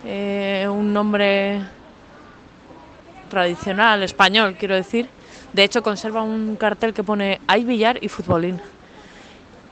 eh, 0.05 0.67
un 0.69 0.93
nombre 0.93 1.61
tradicional, 3.29 4.03
español, 4.03 4.55
quiero 4.57 4.75
decir. 4.75 5.09
De 5.53 5.63
hecho, 5.63 5.81
conserva 5.81 6.21
un 6.21 6.55
cartel 6.57 6.93
que 6.93 7.03
pone 7.03 7.39
hay 7.47 7.63
billar 7.63 7.97
y 8.01 8.09
futbolín. 8.09 8.61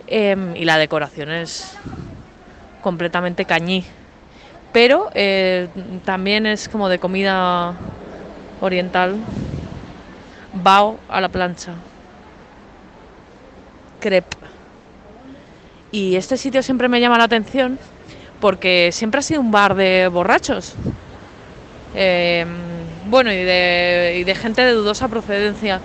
Em, 0.07 0.55
y 0.55 0.63
la 0.63 0.77
decoración 0.77 1.29
es 1.31 1.77
completamente 2.81 3.45
cañí. 3.45 3.83
Pero 4.71 5.09
eh, 5.13 5.67
también 6.05 6.45
es 6.45 6.69
como 6.69 6.87
de 6.87 6.99
comida 6.99 7.73
oriental. 8.61 9.17
Bao 10.53 10.99
a 11.09 11.19
la 11.19 11.29
plancha. 11.29 11.73
Crepe. 13.99 14.56
Y 15.91 16.15
este 16.15 16.37
sitio 16.37 16.61
siempre 16.63 16.87
me 16.87 16.99
llama 16.99 17.17
la 17.17 17.25
atención 17.25 17.79
porque 18.39 18.91
siempre 18.91 19.19
ha 19.19 19.21
sido 19.23 19.41
un 19.41 19.51
bar 19.51 19.75
de 19.75 20.07
borrachos. 20.07 20.75
Eh, 21.95 22.45
bueno, 23.05 23.31
y 23.31 23.37
de, 23.37 24.17
y 24.19 24.23
de 24.23 24.35
gente 24.35 24.63
de 24.63 24.73
dudosa 24.73 25.07
procedencia. 25.07 25.79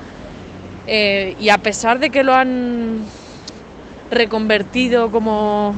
Eh, 0.87 1.37
y 1.39 1.49
a 1.49 1.59
pesar 1.59 1.99
de 1.99 2.11
que 2.11 2.25
lo 2.25 2.35
han 2.35 3.05
reconvertido 4.11 5.11
como 5.11 5.75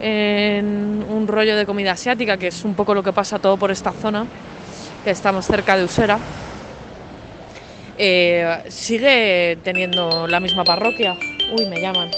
en 0.00 1.04
un 1.08 1.28
rollo 1.28 1.56
de 1.56 1.66
comida 1.66 1.92
asiática, 1.92 2.38
que 2.38 2.48
es 2.48 2.64
un 2.64 2.74
poco 2.74 2.94
lo 2.94 3.02
que 3.02 3.12
pasa 3.12 3.38
todo 3.38 3.56
por 3.58 3.70
esta 3.70 3.92
zona, 3.92 4.26
que 5.04 5.10
estamos 5.10 5.46
cerca 5.46 5.76
de 5.76 5.84
Usera, 5.84 6.18
eh, 7.98 8.64
sigue 8.68 9.58
teniendo 9.62 10.26
la 10.26 10.40
misma 10.40 10.64
parroquia. 10.64 11.16
Uy, 11.56 11.66
me 11.66 11.80
llaman. 11.80 12.10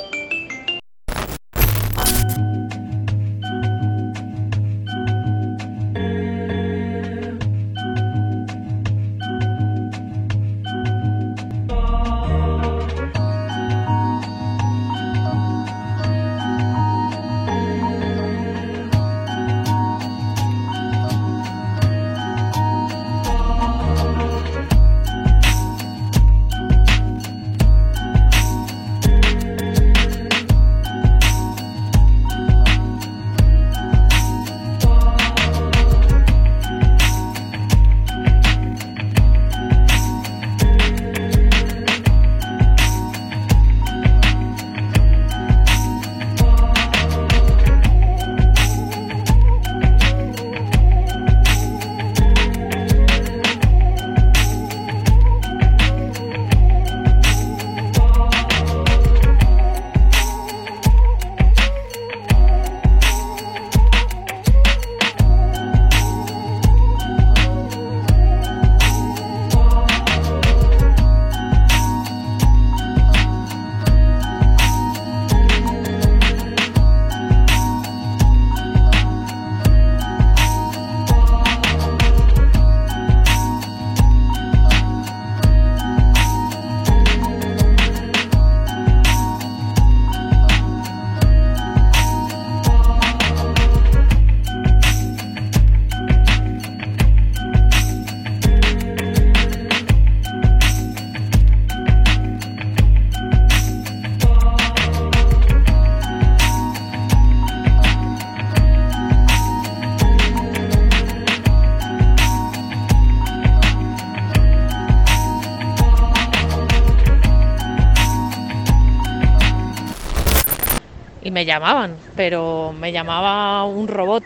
Me 121.42 121.46
llamaban, 121.46 121.96
pero 122.14 122.72
me 122.72 122.92
llamaba 122.92 123.64
un 123.64 123.88
robot. 123.88 124.22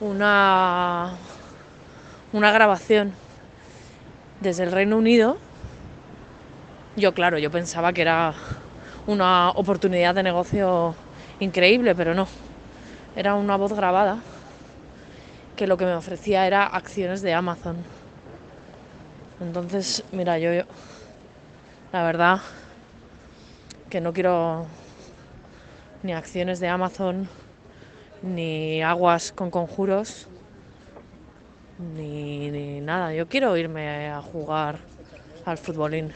una, 0.00 1.14
una 2.32 2.52
grabación 2.52 3.12
desde 4.40 4.62
el 4.62 4.70
Reino 4.70 4.96
Unido. 4.96 5.36
Yo, 6.94 7.12
claro, 7.12 7.38
yo 7.38 7.50
pensaba 7.50 7.92
que 7.92 8.02
era 8.02 8.34
una 9.08 9.50
oportunidad 9.50 10.14
de 10.14 10.22
negocio 10.22 10.94
increíble, 11.40 11.96
pero 11.96 12.14
no. 12.14 12.28
Era 13.16 13.34
una 13.34 13.56
voz 13.56 13.72
grabada 13.72 14.18
que 15.56 15.66
lo 15.66 15.76
que 15.76 15.86
me 15.86 15.94
ofrecía 15.94 16.46
era 16.46 16.66
acciones 16.66 17.20
de 17.20 17.34
Amazon. 17.34 17.78
Entonces, 19.40 20.04
mira, 20.12 20.38
yo, 20.38 20.54
yo 20.54 20.62
la 21.92 22.04
verdad 22.04 22.40
que 23.90 24.00
no 24.00 24.12
quiero 24.12 24.68
ni 26.04 26.12
acciones 26.12 26.60
de 26.60 26.68
Amazon, 26.68 27.28
ni 28.22 28.82
aguas 28.82 29.32
con 29.32 29.50
conjuros, 29.50 30.28
ni, 31.96 32.50
ni 32.50 32.80
nada. 32.82 33.14
Yo 33.14 33.26
quiero 33.26 33.56
irme 33.56 34.10
a 34.10 34.20
jugar 34.20 34.78
al 35.46 35.56
futbolín. 35.56 36.12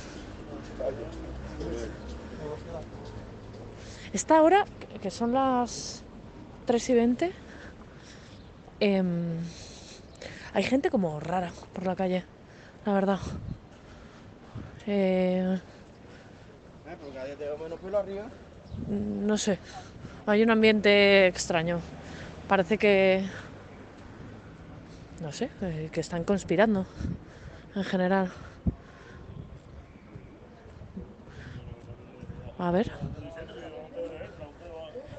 Esta 4.12 4.42
hora, 4.42 4.66
que 5.00 5.10
son 5.10 5.32
las 5.32 6.02
3 6.66 6.90
y 6.90 6.94
20, 6.94 7.32
em, 8.80 9.38
hay 10.52 10.62
gente 10.64 10.90
como 10.90 11.18
rara 11.18 11.50
por 11.72 11.86
la 11.86 11.96
calle, 11.96 12.24
la 12.84 12.92
verdad. 12.92 13.20
Eh, 14.86 15.58
no 18.86 19.36
sé, 19.38 19.58
hay 20.26 20.42
un 20.42 20.50
ambiente 20.50 21.26
extraño. 21.26 21.80
Parece 22.46 22.78
que, 22.78 23.24
no 25.20 25.32
sé, 25.32 25.50
eh, 25.60 25.90
que 25.92 26.00
están 26.00 26.24
conspirando 26.24 26.86
en 27.74 27.84
general. 27.84 28.30
A 32.58 32.70
ver. 32.70 32.90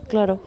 Claro. 0.07 0.39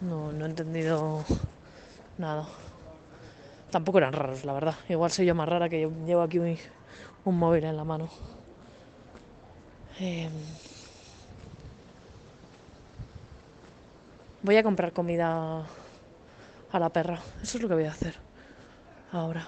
No, 0.00 0.32
no 0.32 0.44
he 0.44 0.48
entendido 0.48 1.24
nada. 2.18 2.46
Tampoco 3.76 3.98
eran 3.98 4.14
raros, 4.14 4.42
la 4.46 4.54
verdad. 4.54 4.74
Igual 4.88 5.10
soy 5.10 5.26
yo 5.26 5.34
más 5.34 5.46
rara 5.46 5.68
que 5.68 5.90
llevo 6.06 6.22
aquí 6.22 6.38
un, 6.38 7.38
móvil 7.38 7.64
en 7.64 7.76
la 7.76 7.84
mano. 7.84 8.08
Eh, 10.00 10.30
voy 14.40 14.56
a 14.56 14.62
comprar 14.62 14.94
comida 14.94 15.66
a 16.72 16.78
la 16.78 16.88
perra. 16.88 17.20
Eso 17.42 17.58
es 17.58 17.62
lo 17.62 17.68
que 17.68 17.74
voy 17.74 17.84
a 17.84 17.90
hacer 17.90 18.14
ahora. 19.12 19.46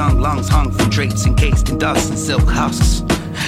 From 0.00 0.20
snakes, 0.20 0.20
it's 0.20 0.20
sung, 0.20 0.20
lungs 0.20 0.48
hung 0.48 0.70
from 0.70 0.90
drapes, 0.90 1.26
encased 1.26 1.68
in 1.68 1.78
dust 1.78 2.10
and 2.10 2.18
silk 2.18 2.48
husks. 2.48 3.02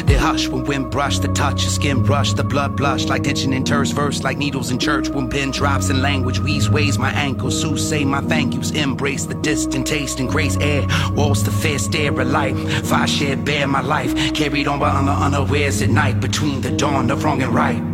They 0.06 0.16
hush 0.16 0.48
when 0.48 0.64
wind 0.64 0.90
brush, 0.90 1.18
the 1.18 1.28
touch, 1.28 1.64
of 1.64 1.70
skin 1.70 2.02
brush, 2.02 2.32
the 2.32 2.44
blood 2.44 2.76
blush 2.76 3.04
like 3.06 3.24
tension 3.24 3.52
in 3.52 3.64
terse 3.64 3.90
verse, 3.90 4.22
like 4.22 4.38
needles 4.38 4.70
in 4.70 4.78
church. 4.78 5.08
When 5.08 5.28
pen 5.28 5.50
drops 5.50 5.90
in 5.90 6.02
language, 6.02 6.40
weaves 6.40 6.70
ways 6.70 6.98
my 6.98 7.10
ankles. 7.12 7.60
Sue 7.60 7.76
say 7.76 8.04
my 8.04 8.20
thank 8.20 8.54
yous, 8.54 8.70
embrace 8.70 9.26
the 9.26 9.34
distant 9.34 9.86
taste 9.86 10.20
and 10.20 10.28
grace 10.28 10.56
air. 10.60 10.86
Walls 11.14 11.42
the 11.44 11.50
fair 11.50 11.78
stare 11.78 12.20
of 12.20 12.28
light, 12.28 12.56
fire 12.84 13.06
shed 13.06 13.44
bare 13.44 13.66
my 13.66 13.80
life, 13.80 14.34
carried 14.34 14.68
on 14.68 14.78
by 14.78 14.90
unawares 14.90 15.82
at 15.82 15.90
night 15.90 16.20
between 16.20 16.60
the 16.60 16.70
dawn 16.70 17.10
of 17.10 17.24
wrong 17.24 17.42
and 17.42 17.54
right. 17.54 17.91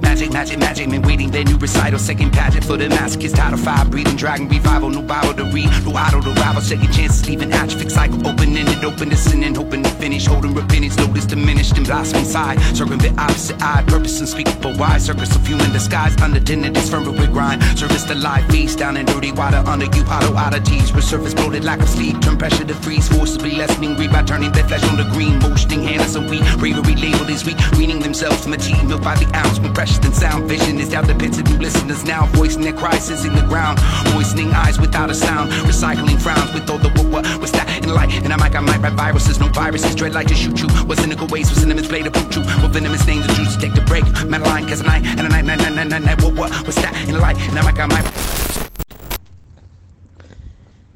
Magic, 0.00 0.32
magic, 0.32 0.58
magic, 0.58 0.90
been 0.90 1.02
waiting 1.02 1.30
their 1.30 1.44
new 1.44 1.56
recital. 1.58 1.98
Second 1.98 2.32
pageant 2.32 2.64
for 2.64 2.76
the 2.76 2.88
masochist, 2.88 3.36
title 3.36 3.58
five, 3.58 3.90
breathing 3.90 4.16
dragon 4.16 4.48
revival. 4.48 4.90
No 4.90 5.02
Bible 5.02 5.34
to 5.34 5.44
read, 5.44 5.70
no 5.84 5.94
idol 5.94 6.22
to 6.22 6.32
rival. 6.32 6.60
Second 6.62 6.92
chances, 6.92 7.28
leaving 7.28 7.52
atrophic 7.52 7.90
cycle. 7.90 8.26
Open 8.26 8.56
ended, 8.56 8.84
open 8.84 9.10
to 9.10 9.16
sin 9.16 9.44
and 9.44 9.56
hoping 9.56 9.82
to 9.82 9.90
finish. 9.90 10.26
Holding 10.26 10.54
repentance, 10.54 10.96
notice 10.96 11.26
diminished 11.26 11.76
and 11.76 11.86
blossom 11.86 12.24
side. 12.24 12.58
The 12.98 13.14
opposite 13.16 13.62
eye, 13.62 13.84
purpose 13.86 14.18
unspeakable 14.20 14.76
wide. 14.76 15.00
Circus 15.00 15.34
of 15.36 15.46
human 15.46 15.70
disguise, 15.72 16.16
undertended 16.16 16.76
is 16.76 16.90
firm 16.90 17.04
with 17.04 17.32
grind. 17.32 17.62
Service 17.78 18.02
the 18.04 18.16
live 18.16 18.44
feast 18.50 18.78
down 18.78 18.96
in 18.96 19.06
dirty 19.06 19.30
water 19.30 19.62
under 19.66 19.84
you. 19.84 20.02
Hollow 20.04 20.34
oddities, 20.36 20.90
resurface 20.90 21.36
bloated 21.36 21.64
lack 21.64 21.80
of 21.80 21.88
sleep. 21.88 22.20
Turn 22.20 22.36
pressure 22.36 22.64
to 22.64 22.74
freeze, 22.74 23.08
forcibly 23.08 23.52
lessening 23.52 23.94
greed 23.94 24.10
by 24.10 24.22
turning 24.22 24.50
their 24.52 24.66
flesh 24.66 24.82
on 24.88 24.96
the 24.96 25.04
green. 25.12 25.38
Motioning 25.38 25.84
hands 25.84 26.16
of 26.16 26.28
weak, 26.28 26.42
bravery 26.58 26.96
labeled 26.96 27.30
as 27.30 27.44
weak. 27.44 27.56
Weaning 27.76 28.00
themselves 28.00 28.42
from 28.42 28.50
the 28.52 28.56
tea 28.56 28.82
milk 28.84 29.02
by 29.02 29.14
the 29.14 29.30
ounce. 29.36 29.60
When 29.60 29.72
precious 29.88 29.98
than 29.98 30.12
sound 30.12 30.48
vision 30.48 30.78
is 30.78 30.90
doubt 30.90 31.06
depends 31.06 31.38
new 31.42 31.58
listeners 31.58 32.04
now. 32.04 32.26
Voicing 32.32 32.62
their 32.62 32.72
crisis 32.72 33.24
in 33.24 33.34
the 33.34 33.42
ground. 33.42 33.78
Moistening 34.14 34.50
eyes 34.52 34.78
without 34.78 35.10
a 35.10 35.14
sound. 35.14 35.50
Recycling 35.66 36.20
frowns 36.20 36.52
with 36.52 36.68
all 36.70 36.78
the 36.78 36.88
what, 36.90 37.06
what, 37.06 37.40
what's 37.40 37.52
that 37.52 37.68
in 37.82 37.88
the 37.88 37.94
light? 37.94 38.12
And 38.24 38.32
I 38.32 38.36
might, 38.36 38.54
I 38.54 38.60
might 38.60 38.80
write 38.80 38.92
viruses, 38.92 39.38
no 39.40 39.48
viruses. 39.48 39.94
Dread 39.94 40.14
like 40.14 40.26
to 40.28 40.34
shoot 40.34 40.60
you. 40.60 40.68
What 40.86 40.98
cynical 40.98 41.26
ways, 41.28 41.48
what 41.50 41.58
cinnamons 41.58 41.88
play 41.88 42.02
to 42.02 42.10
boot 42.10 42.36
you. 42.36 42.42
What 42.62 42.72
venomous 42.72 43.06
names 43.06 43.26
the 43.26 43.32
to 43.34 43.58
take 43.58 43.74
the 43.74 43.82
break. 43.82 44.04
Madeline, 44.26 44.66
cause 44.68 44.80
a 44.80 44.84
night, 44.84 45.04
and 45.06 45.20
a 45.20 45.28
night, 45.28 45.44
night, 45.44 45.58
night, 45.58 45.74
night, 45.74 45.88
night, 45.88 46.02
night, 46.02 46.22
what, 46.22 46.34
what, 46.34 46.50
what's 46.66 46.76
that 46.76 46.94
in 47.08 47.14
the 47.14 47.20
light? 47.20 47.36
And 47.48 47.58
I 47.58 47.62
might, 47.62 47.78
I 47.78 47.86
might. 47.86 48.06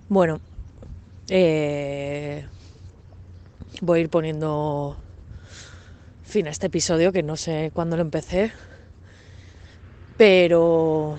Bueno, 0.08 0.40
eh, 1.30 2.44
voy 3.80 4.00
a 4.00 4.02
ir 4.02 4.10
poniendo 4.10 4.96
fin 6.24 6.46
a 6.48 6.50
este 6.50 6.66
episodio 6.66 7.12
que 7.12 7.22
no 7.22 7.36
sé 7.36 7.70
cuándo 7.72 7.96
lo 7.96 8.02
empecé, 8.02 8.52
pero 10.22 11.16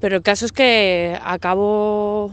pero 0.00 0.16
el 0.16 0.22
caso 0.24 0.44
es 0.44 0.50
que 0.50 1.16
acabo 1.22 2.32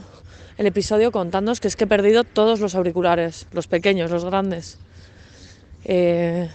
el 0.57 0.65
episodio 0.65 1.11
contándoos 1.11 1.59
que 1.59 1.67
es 1.67 1.75
que 1.75 1.83
he 1.83 1.87
perdido 1.87 2.23
todos 2.23 2.59
los 2.59 2.73
auriculares, 2.73 3.45
los 3.51 3.67
pequeños, 3.67 4.09
los 4.09 4.25
grandes. 4.25 4.79
Eh, 5.85 6.49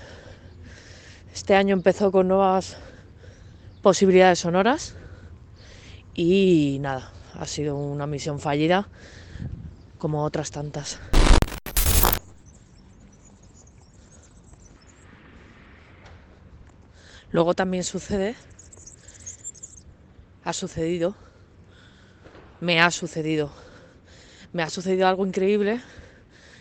este 1.32 1.54
año 1.54 1.74
empezó 1.74 2.10
con 2.10 2.26
nuevas 2.26 2.76
posibilidades 3.82 4.40
sonoras 4.40 4.96
y 6.16 6.78
nada, 6.80 7.12
ha 7.38 7.46
sido 7.46 7.76
una 7.76 8.08
misión 8.08 8.40
fallida 8.40 8.88
como 9.98 10.24
otras 10.24 10.50
tantas. 10.50 10.98
Luego 17.34 17.54
también 17.54 17.82
sucede, 17.82 18.36
ha 20.44 20.52
sucedido, 20.52 21.16
me 22.60 22.80
ha 22.80 22.92
sucedido, 22.92 23.50
me 24.52 24.62
ha 24.62 24.70
sucedido 24.70 25.08
algo 25.08 25.26
increíble, 25.26 25.80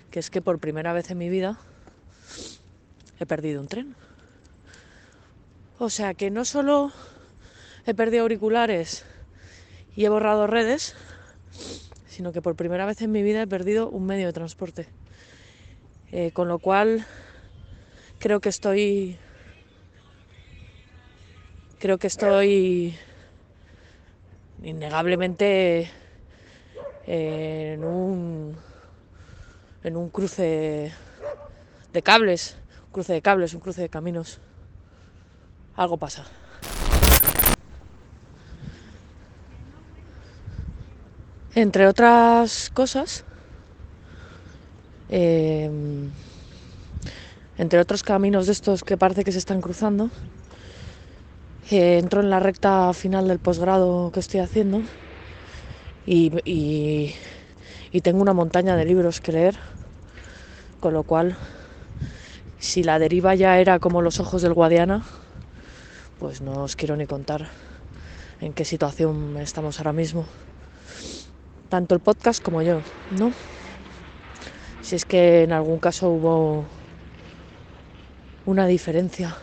que 0.09 0.17
es 0.19 0.32
que 0.32 0.41
por 0.41 0.57
primera 0.57 0.91
vez 0.91 1.11
en 1.11 1.19
mi 1.19 1.30
vida 1.30 1.59
he 3.19 3.28
perdido 3.28 3.61
un 3.61 3.67
tren. 3.67 3.95
O 5.78 5.91
sea 5.91 6.15
que 6.15 6.32
no 6.32 6.43
solo 6.43 6.91
he 7.86 7.93
perdido 7.93 8.24
auriculares 8.24 9.05
y 9.95 10.05
he 10.05 10.09
borrado 10.09 10.47
redes, 10.47 10.95
sino 12.07 12.32
que 12.32 12.41
por 12.41 12.55
primera 12.55 12.88
vez 12.88 12.99
en 13.03 13.11
mi 13.11 13.21
vida 13.21 13.43
he 13.43 13.47
perdido 13.47 13.91
un 13.91 14.07
medio 14.07 14.26
de 14.26 14.34
transporte. 14.34 14.88
Eh, 16.11 16.32
con 16.32 16.47
lo 16.47 16.57
cual 16.57 17.05
creo 18.17 18.39
que 18.39 18.49
estoy 18.49 19.19
creo 21.84 21.97
que 21.97 22.07
estoy 22.07 22.97
innegablemente 24.63 25.91
eh, 27.05 27.73
en 27.73 27.84
un 27.84 28.55
en 29.84 29.97
un 29.97 30.09
cruce 30.09 30.93
de 31.91 32.01
cables, 32.01 32.55
un 32.86 32.91
cruce 32.93 33.11
de 33.11 33.21
cables, 33.21 33.53
un 33.53 33.59
cruce 33.59 33.81
de 33.81 33.89
caminos. 33.89 34.39
Algo 35.75 35.97
pasa. 35.97 36.23
Entre 41.53 41.86
otras 41.86 42.69
cosas, 42.69 43.25
eh, 45.09 45.69
entre 47.57 47.79
otros 47.81 48.03
caminos 48.03 48.45
de 48.45 48.53
estos 48.53 48.86
que 48.86 48.95
parece 48.95 49.25
que 49.25 49.34
se 49.34 49.39
están 49.39 49.59
cruzando, 49.59 50.09
eh, 51.72 51.97
entro 51.97 52.22
en 52.22 52.30
la 52.30 52.39
recta 52.39 52.93
final 52.93 53.28
del 53.28 53.39
posgrado 53.39 54.11
que 54.11 54.20
estoy 54.20 54.39
haciendo 54.41 54.82
y, 56.05 56.32
y- 56.49 57.16
y 57.91 58.01
tengo 58.01 58.22
una 58.22 58.34
montaña 58.34 58.76
de 58.76 58.86
libros 58.86 59.22
que 59.22 59.32
leer, 59.32 59.55
con 60.80 60.93
lo 60.93 61.03
cual, 61.03 61.36
si 62.59 62.84
la 62.84 62.97
deriva 62.99 63.36
ya 63.36 63.59
era 63.59 63.80
como 63.80 64.01
los 64.01 64.20
ojos 64.20 64.41
del 64.41 64.53
Guadiana, 64.53 65.03
pues 66.20 66.41
no 66.41 66.64
os 66.64 66.76
quiero 66.76 66.95
ni 66.95 67.05
contar 67.05 67.49
en 68.41 68.53
qué 68.53 68.66
situación 68.66 69.38
estamos 69.38 69.80
ahora 69.80 69.93
mismo. 69.93 70.26
Tanto 71.70 71.95
el 71.95 72.01
podcast 72.01 72.41
como 72.43 72.61
yo, 72.61 72.82
¿no? 73.11 73.32
Si 74.82 74.95
es 74.95 75.05
que 75.05 75.43
en 75.43 75.53
algún 75.53 75.80
caso 75.80 76.09
hubo 76.09 76.66
una 78.45 78.68
diferencia. 78.68 79.36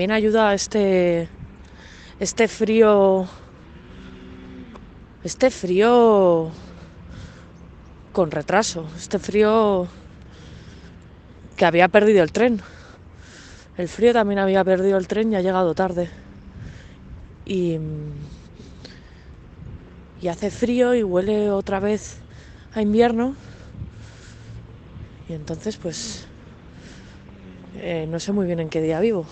También 0.00 0.16
ayuda 0.16 0.54
este 0.54 1.28
este 2.18 2.48
frío 2.48 3.28
este 5.22 5.50
frío 5.50 6.50
con 8.10 8.30
retraso, 8.30 8.88
este 8.96 9.18
frío 9.18 9.88
que 11.54 11.66
había 11.66 11.88
perdido 11.88 12.22
el 12.22 12.32
tren. 12.32 12.62
El 13.76 13.88
frío 13.88 14.14
también 14.14 14.38
había 14.38 14.64
perdido 14.64 14.96
el 14.96 15.06
tren 15.06 15.34
y 15.34 15.36
ha 15.36 15.42
llegado 15.42 15.74
tarde. 15.74 16.08
Y, 17.44 17.78
hace 20.26 20.50
frío 20.50 20.94
y 20.94 21.02
huele 21.02 21.50
otra 21.50 21.78
vez 21.78 22.20
a 22.72 22.80
invierno. 22.80 23.36
Y 25.28 25.34
entonces 25.34 25.76
pues 25.76 26.26
eh, 27.76 28.06
no 28.08 28.18
sé 28.18 28.32
muy 28.32 28.46
bien 28.46 28.60
en 28.60 28.70
qué 28.70 28.80
día 28.80 28.98
vivo. 29.00 29.26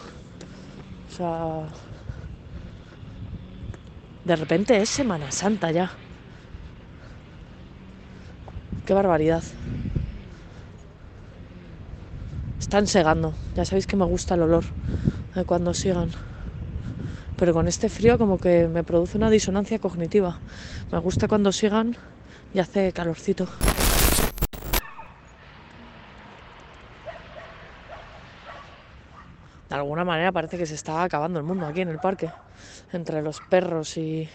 De 4.24 4.36
repente 4.36 4.76
es 4.76 4.88
Semana 4.88 5.32
Santa 5.32 5.72
ya. 5.72 5.90
Qué 8.86 8.94
barbaridad. 8.94 9.42
Están 12.60 12.86
segando. 12.86 13.34
Ya 13.56 13.64
sabéis 13.64 13.86
que 13.86 13.96
me 13.96 14.04
gusta 14.04 14.34
el 14.34 14.42
olor 14.42 14.64
de 15.34 15.44
cuando 15.44 15.74
sigan. 15.74 16.10
Pero 17.36 17.52
con 17.52 17.66
este 17.66 17.88
frío 17.88 18.16
como 18.18 18.38
que 18.38 18.68
me 18.68 18.84
produce 18.84 19.16
una 19.16 19.30
disonancia 19.30 19.78
cognitiva. 19.78 20.38
Me 20.92 20.98
gusta 20.98 21.26
cuando 21.26 21.50
sigan 21.50 21.96
y 22.54 22.60
hace 22.60 22.92
calorcito. 22.92 23.48
Alguna 29.88 30.04
manera 30.04 30.32
parece 30.32 30.58
que 30.58 30.66
se 30.66 30.74
está 30.74 31.02
acabando 31.02 31.38
el 31.38 31.46
mundo 31.46 31.64
aquí 31.64 31.80
en 31.80 31.88
el 31.88 31.98
parque. 31.98 32.30
Entre 32.92 33.22
los 33.22 33.40
perros 33.40 33.96
y 33.96 34.28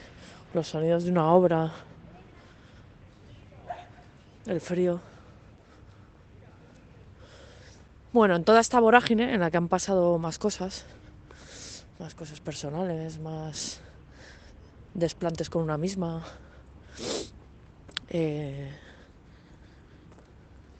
los 0.52 0.68
sonidos 0.68 1.04
de 1.04 1.12
una 1.12 1.32
obra. 1.32 1.72
El 4.48 4.60
frío. 4.60 5.00
Bueno, 8.12 8.36
en 8.36 8.44
toda 8.44 8.62
esta 8.62 8.80
vorágine 8.80 9.32
en 9.32 9.42
la 9.42 9.52
que 9.52 9.58
han 9.58 9.68
pasado 9.68 10.18
más 10.18 10.40
cosas, 10.40 10.86
más 12.00 12.16
cosas 12.16 12.40
personales, 12.40 13.20
más 13.20 13.80
desplantes 14.96 15.52
con 15.52 15.62
una 15.62 15.78
misma, 15.78 16.24
eh, 18.10 18.72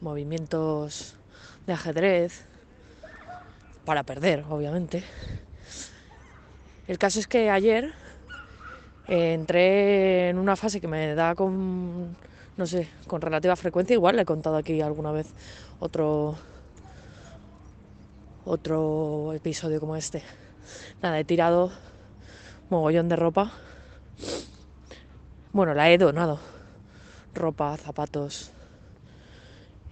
movimientos 0.02 1.16
de 1.68 1.74
ajedrez, 1.74 2.53
para 3.86 4.04
perder, 4.04 4.46
obviamente. 4.50 5.04
El 6.88 6.98
caso 6.98 7.20
es 7.20 7.28
que 7.28 7.50
ayer 7.50 7.94
eh, 9.08 9.34
entré 9.34 10.30
en 10.30 10.38
una 10.38 10.56
fase 10.56 10.82
que 10.82 10.88
me 10.88 11.16
da 11.16 11.36
con, 11.36 12.16
no 12.58 12.66
sé, 12.66 12.88
con 13.08 13.22
relativa 13.22 13.56
frecuencia, 13.56 13.94
igual 13.94 14.16
le 14.16 14.24
he 14.24 14.26
contado 14.26 14.58
aquí 14.58 14.82
alguna 14.82 15.12
vez 15.12 15.28
otro 15.80 16.36
otro 18.46 19.32
episodio 19.34 19.80
como 19.80 19.96
este. 19.96 20.22
Nada, 21.02 21.20
he 21.20 21.24
tirado 21.24 21.72
mogollón 22.70 23.10
de 23.10 23.16
ropa. 23.16 23.52
Bueno, 25.52 25.74
la 25.74 25.90
he 25.92 25.98
donado. 25.98 26.40
Ropa, 27.34 27.78
zapatos, 27.78 28.52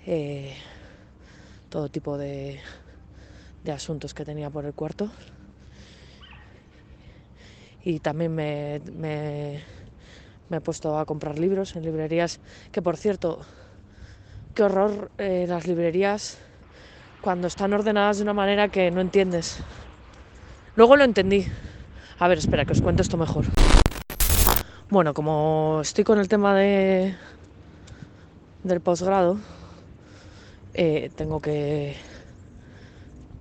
eh, 0.06 0.56
todo 1.70 1.90
tipo 1.90 2.18
de, 2.18 2.60
de 3.64 3.72
asuntos 3.72 4.14
que 4.14 4.26
tenía 4.26 4.50
por 4.50 4.66
el 4.66 4.74
cuarto. 4.74 5.10
Y 7.84 8.00
también 8.00 8.34
me, 8.36 8.82
me- 8.94 9.64
me 10.50 10.58
he 10.58 10.62
puesto 10.62 10.98
a 11.00 11.06
comprar 11.06 11.40
libros 11.40 11.76
en 11.76 11.84
librerías, 11.84 12.40
que 12.72 12.82
por 12.82 12.98
cierto, 12.98 13.42
qué 14.54 14.64
horror 14.64 15.12
eh, 15.18 15.46
las 15.48 15.66
librerías 15.66 16.38
cuando 17.22 17.48
están 17.48 17.74
ordenadas 17.74 18.18
de 18.18 18.24
una 18.24 18.34
manera 18.34 18.68
que 18.70 18.92
no 18.92 19.02
entiendes. 19.02 19.60
Luego 20.76 20.96
lo 20.96 21.04
entendí. 21.04 21.46
A 22.20 22.28
ver, 22.28 22.38
espera, 22.38 22.66
que 22.66 22.74
os 22.74 22.82
cuento 22.82 23.02
esto 23.02 23.18
mejor. 23.18 23.46
Bueno, 24.90 25.14
como 25.14 25.80
estoy 25.82 26.04
con 26.04 26.20
el 26.20 26.28
tema 26.28 26.54
de 26.56 27.16
del 28.64 28.82
posgrado, 28.82 29.40
eh, 30.74 31.10
tengo 31.16 31.40
que, 31.42 31.96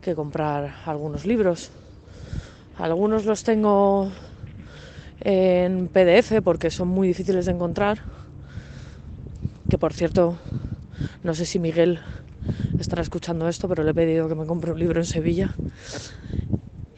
que 0.00 0.14
comprar 0.14 0.76
algunos 0.86 1.26
libros. 1.26 1.70
Algunos 2.78 3.24
los 3.26 3.42
tengo 3.44 4.10
en 5.20 5.88
PDF 5.88 6.40
porque 6.42 6.70
son 6.70 6.88
muy 6.88 7.08
difíciles 7.08 7.46
de 7.46 7.52
encontrar. 7.52 7.98
Que 9.68 9.78
por 9.78 9.92
cierto, 9.92 10.38
no 11.22 11.34
sé 11.34 11.44
si 11.44 11.58
Miguel 11.58 12.00
estará 12.78 13.02
escuchando 13.02 13.48
esto, 13.48 13.68
pero 13.68 13.82
le 13.82 13.90
he 13.90 13.94
pedido 13.94 14.28
que 14.28 14.34
me 14.34 14.46
compre 14.46 14.72
un 14.72 14.78
libro 14.78 15.00
en 15.00 15.06
Sevilla. 15.06 15.54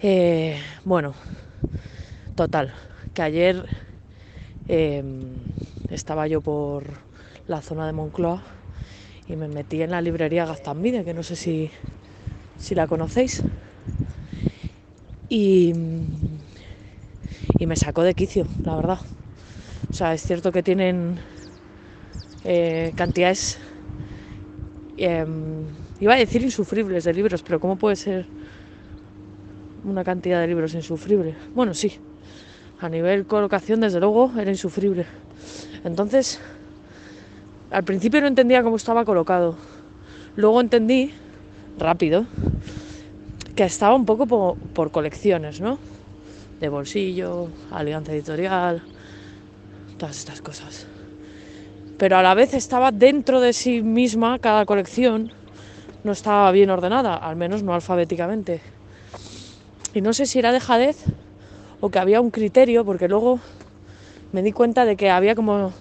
Eh, 0.00 0.58
bueno, 0.84 1.14
total, 2.34 2.72
que 3.14 3.22
ayer 3.22 3.66
eh, 4.68 5.02
estaba 5.90 6.26
yo 6.26 6.40
por 6.40 6.84
la 7.46 7.60
zona 7.62 7.86
de 7.86 7.92
Moncloa 7.92 8.42
y 9.28 9.36
me 9.36 9.48
metí 9.48 9.82
en 9.82 9.90
la 9.90 10.00
librería 10.00 10.46
Gaztambide, 10.46 11.04
que 11.04 11.14
no 11.14 11.22
sé 11.22 11.36
si, 11.36 11.70
si 12.62 12.76
la 12.76 12.86
conocéis. 12.86 13.42
Y, 15.28 15.74
y 17.58 17.66
me 17.66 17.74
sacó 17.74 18.02
de 18.02 18.14
quicio, 18.14 18.46
la 18.64 18.76
verdad. 18.76 18.98
O 19.90 19.94
sea, 19.94 20.14
es 20.14 20.22
cierto 20.22 20.52
que 20.52 20.62
tienen 20.62 21.18
eh, 22.44 22.92
cantidades, 22.94 23.58
em, 24.96 25.66
iba 25.98 26.14
a 26.14 26.16
decir 26.16 26.42
insufribles 26.42 27.04
de 27.04 27.12
libros, 27.12 27.42
pero 27.42 27.58
¿cómo 27.58 27.76
puede 27.76 27.96
ser 27.96 28.26
una 29.84 30.04
cantidad 30.04 30.40
de 30.40 30.46
libros 30.46 30.74
insufrible? 30.74 31.34
Bueno, 31.54 31.74
sí, 31.74 31.92
a 32.78 32.88
nivel 32.88 33.26
colocación, 33.26 33.80
desde 33.80 33.98
luego, 33.98 34.32
era 34.38 34.50
insufrible. 34.50 35.06
Entonces, 35.82 36.40
al 37.70 37.82
principio 37.82 38.20
no 38.20 38.28
entendía 38.28 38.62
cómo 38.62 38.76
estaba 38.76 39.04
colocado. 39.04 39.56
Luego 40.36 40.60
entendí, 40.60 41.12
rápido, 41.76 42.26
que 43.54 43.64
estaba 43.64 43.94
un 43.94 44.06
poco 44.06 44.26
po- 44.26 44.56
por, 44.72 44.90
colecciones, 44.90 45.60
¿no? 45.60 45.78
De 46.60 46.68
bolsillo, 46.68 47.52
alianza 47.70 48.12
editorial, 48.12 48.82
todas 49.96 50.18
estas 50.18 50.40
cosas. 50.42 50.86
Pero 51.96 52.16
a 52.16 52.22
la 52.22 52.34
vez 52.34 52.54
estaba 52.54 52.90
dentro 52.90 53.40
de 53.40 53.52
sí 53.52 53.82
misma 53.82 54.38
cada 54.38 54.66
colección, 54.66 55.32
no 56.04 56.12
estaba 56.12 56.50
bien 56.50 56.70
ordenada, 56.70 57.16
al 57.16 57.36
menos 57.36 57.62
no 57.62 57.74
alfabéticamente. 57.74 58.60
Y 59.94 60.00
no 60.00 60.12
sé 60.12 60.26
si 60.26 60.38
era 60.38 60.52
dejadez 60.52 61.04
o 61.80 61.90
que 61.90 61.98
había 61.98 62.20
un 62.20 62.30
criterio, 62.30 62.84
porque 62.84 63.08
luego 63.08 63.40
me 64.32 64.42
di 64.42 64.52
cuenta 64.52 64.84
de 64.84 64.96
que 64.96 65.10
había 65.10 65.34
como 65.34 65.72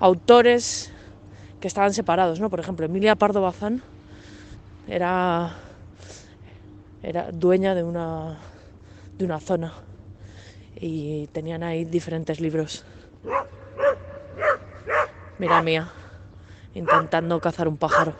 autores 0.00 0.92
que 1.60 1.68
estaban 1.68 1.94
separados, 1.94 2.40
¿no? 2.40 2.50
Por 2.50 2.60
ejemplo, 2.60 2.86
Emilia 2.86 3.16
Pardo 3.16 3.42
Bazán 3.42 3.82
era, 4.90 5.54
era 7.02 7.30
dueña 7.30 7.74
de 7.76 7.84
una, 7.84 8.38
de 9.16 9.24
una 9.24 9.38
zona 9.38 9.72
y 10.74 11.28
tenían 11.28 11.62
ahí 11.62 11.84
diferentes 11.84 12.40
libros. 12.40 12.84
Mira 15.38 15.62
mía, 15.62 15.88
intentando 16.74 17.40
cazar 17.40 17.68
un 17.68 17.76
pájaro. 17.76 18.14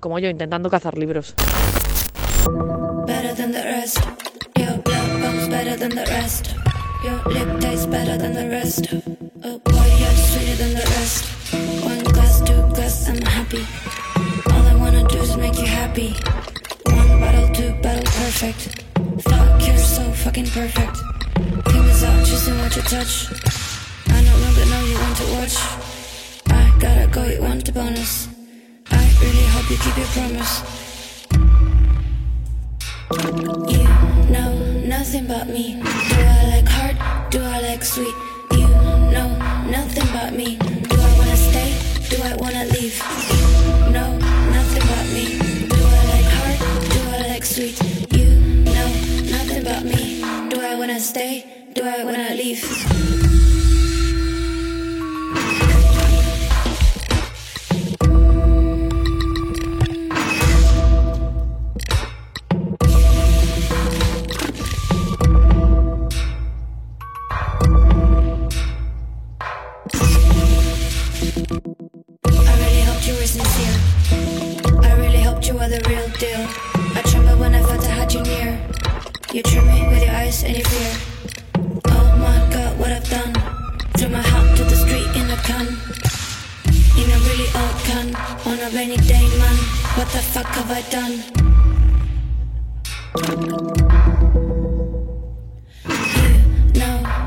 Como 0.00 0.18
yo, 0.18 0.28
intentando 0.28 0.68
cazar 0.70 0.96
libros. 0.96 1.34
One 11.82 12.04
two 12.44 12.62
I'm 13.08 13.22
happy. 13.26 13.89
Is 15.12 15.36
make 15.36 15.58
you 15.58 15.66
happy. 15.66 16.14
One 16.86 17.20
bottle, 17.20 17.48
two 17.52 17.72
bottle, 17.82 18.04
perfect. 18.04 18.82
Fuck, 19.22 19.66
you're 19.66 19.76
so 19.76 20.02
fucking 20.12 20.46
perfect. 20.46 20.96
Fingers 21.70 22.04
out, 22.04 22.24
choosing 22.24 22.56
what 22.58 22.74
you 22.76 22.82
touch. 22.82 23.26
I 24.08 24.22
no 24.22 24.34
longer 24.38 24.64
know 24.66 24.84
you 24.84 24.98
want 24.98 25.16
to 25.18 25.26
watch. 25.34 25.56
I 26.48 26.72
gotta 26.78 27.06
go, 27.12 27.24
you 27.24 27.42
want 27.42 27.64
the 27.66 27.72
bonus. 27.72 28.28
I 28.90 29.02
really 29.20 29.46
hope 29.54 29.70
you 29.70 29.76
keep 29.78 29.96
your 29.96 30.06
promise. 30.14 30.62
You 33.72 33.84
know 34.30 34.52
nothing 34.86 35.26
about 35.26 35.48
me. 35.48 35.82
Do 35.82 36.16
I 36.18 36.44
like 36.54 36.68
hard? 36.68 37.30
Do 37.30 37.42
I 37.42 37.60
like 37.60 37.84
sweet? 37.84 38.14
You 38.52 38.68
know 38.68 39.28
nothing 39.68 40.08
about 40.10 40.32
me. 40.34 40.56
Do 40.56 40.96
I 40.98 41.18
wanna 41.18 41.36
stay? 41.36 41.74
Do 42.08 42.22
I 42.22 42.36
wanna 42.36 42.64
leave? 42.66 43.39
Do 50.50 50.60
I 50.60 50.74
wanna 50.76 51.00
stay? 51.00 51.44
Do 51.74 51.82
I 51.84 52.04
wanna 52.04 52.34
leave? 52.34 53.59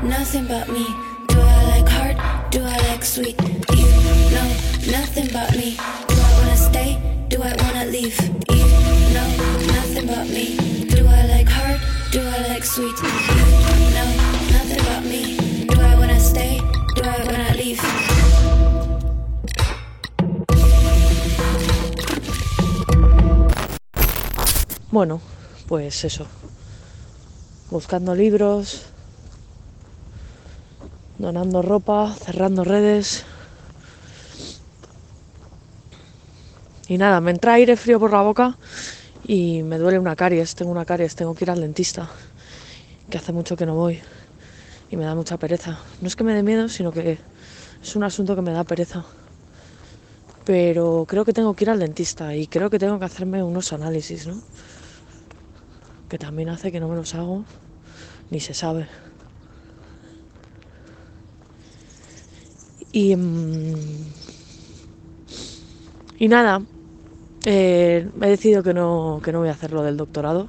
Nothing 0.04 0.46
about 0.46 0.68
me. 0.68 0.84
Do 1.28 1.40
I 1.40 1.64
like 1.70 1.88
hard? 1.88 2.16
Do 2.50 2.60
I 2.62 2.76
like 2.88 3.04
sweet? 3.04 3.40
You 3.72 3.88
know 4.36 4.50
nothing 4.90 5.30
about 5.30 5.56
me. 5.56 5.76
Do 6.08 6.14
I 6.14 6.30
wanna 6.38 6.56
stay? 6.56 6.90
Do 7.28 7.42
I 7.42 7.54
wanna 7.62 7.86
leave? 7.86 8.18
You 8.50 8.64
know 9.14 9.30
nothing 9.72 10.04
about 10.08 10.28
me. 10.28 10.56
Do 10.88 11.06
I 11.06 11.26
like 11.26 11.48
hard? 11.48 11.80
Do 12.12 12.20
I 12.20 12.48
like 12.48 12.64
sweet? 12.64 12.96
You 13.00 13.78
know 13.96 14.10
nothing 14.52 14.80
about 14.80 15.04
me. 15.04 15.36
Do 15.66 15.80
I 15.80 15.94
wanna 15.98 16.20
stay? 16.20 16.60
Do 16.94 17.02
I 17.02 17.24
wanna 17.24 17.54
leave? 17.56 17.80
Bueno, 24.90 25.20
pues 25.66 26.04
eso. 26.04 26.26
Buscando 27.70 28.14
libros, 28.14 28.93
donando 31.18 31.62
ropa, 31.62 32.14
cerrando 32.14 32.64
redes. 32.64 33.24
Y 36.88 36.98
nada, 36.98 37.20
me 37.20 37.30
entra 37.30 37.54
aire 37.54 37.76
frío 37.76 37.98
por 37.98 38.12
la 38.12 38.22
boca 38.22 38.56
y 39.26 39.62
me 39.62 39.78
duele 39.78 39.98
una 39.98 40.16
caries. 40.16 40.54
Tengo 40.54 40.70
una 40.70 40.84
caries, 40.84 41.14
tengo 41.14 41.34
que 41.34 41.44
ir 41.44 41.50
al 41.50 41.60
dentista. 41.60 42.10
Que 43.08 43.18
hace 43.18 43.32
mucho 43.32 43.56
que 43.56 43.66
no 43.66 43.74
voy. 43.74 44.00
Y 44.90 44.96
me 44.96 45.04
da 45.04 45.14
mucha 45.14 45.36
pereza. 45.38 45.78
No 46.00 46.08
es 46.08 46.16
que 46.16 46.24
me 46.24 46.34
dé 46.34 46.42
miedo, 46.42 46.68
sino 46.68 46.92
que 46.92 47.18
es 47.82 47.96
un 47.96 48.04
asunto 48.04 48.34
que 48.36 48.42
me 48.42 48.52
da 48.52 48.64
pereza. 48.64 49.04
Pero 50.44 51.06
creo 51.08 51.24
que 51.24 51.32
tengo 51.32 51.54
que 51.54 51.64
ir 51.64 51.70
al 51.70 51.78
dentista 51.78 52.34
y 52.36 52.46
creo 52.46 52.68
que 52.68 52.78
tengo 52.78 52.98
que 52.98 53.06
hacerme 53.06 53.42
unos 53.42 53.72
análisis, 53.72 54.26
¿no? 54.26 54.42
que 56.14 56.18
también 56.18 56.48
hace 56.48 56.70
que 56.70 56.78
no 56.78 56.88
me 56.88 56.94
los 56.94 57.14
hago, 57.16 57.44
ni 58.30 58.40
se 58.40 58.54
sabe. 58.54 58.86
Y 62.94 63.16
mm, 63.16 63.74
Y 66.16 66.28
nada, 66.28 66.62
eh, 67.44 68.08
he 68.22 68.28
decidido 68.28 68.62
que 68.62 68.72
no, 68.72 69.20
que 69.22 69.32
no 69.32 69.40
voy 69.40 69.48
a 69.48 69.52
hacer 69.52 69.72
lo 69.72 69.82
del 69.82 69.96
doctorado. 69.96 70.48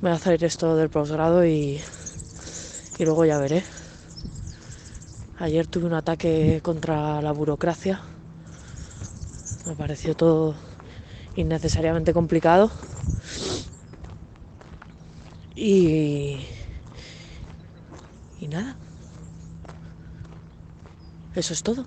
Voy 0.00 0.10
a 0.12 0.14
hacer 0.14 0.44
esto 0.44 0.76
del 0.76 0.90
posgrado 0.90 1.44
y, 1.44 1.80
y 2.98 3.04
luego 3.04 3.24
ya 3.24 3.38
veré. 3.38 3.64
Ayer 5.38 5.66
tuve 5.66 5.86
un 5.86 5.94
ataque 5.94 6.60
contra 6.62 7.20
la 7.20 7.32
burocracia. 7.32 8.00
Me 9.66 9.74
pareció 9.74 10.14
todo 10.14 10.54
innecesariamente 11.34 12.12
complicado. 12.12 12.70
Y. 15.56 16.46
Y 18.40 18.46
nada. 18.48 18.76
Eso 21.36 21.52
es 21.52 21.62
todo. 21.62 21.84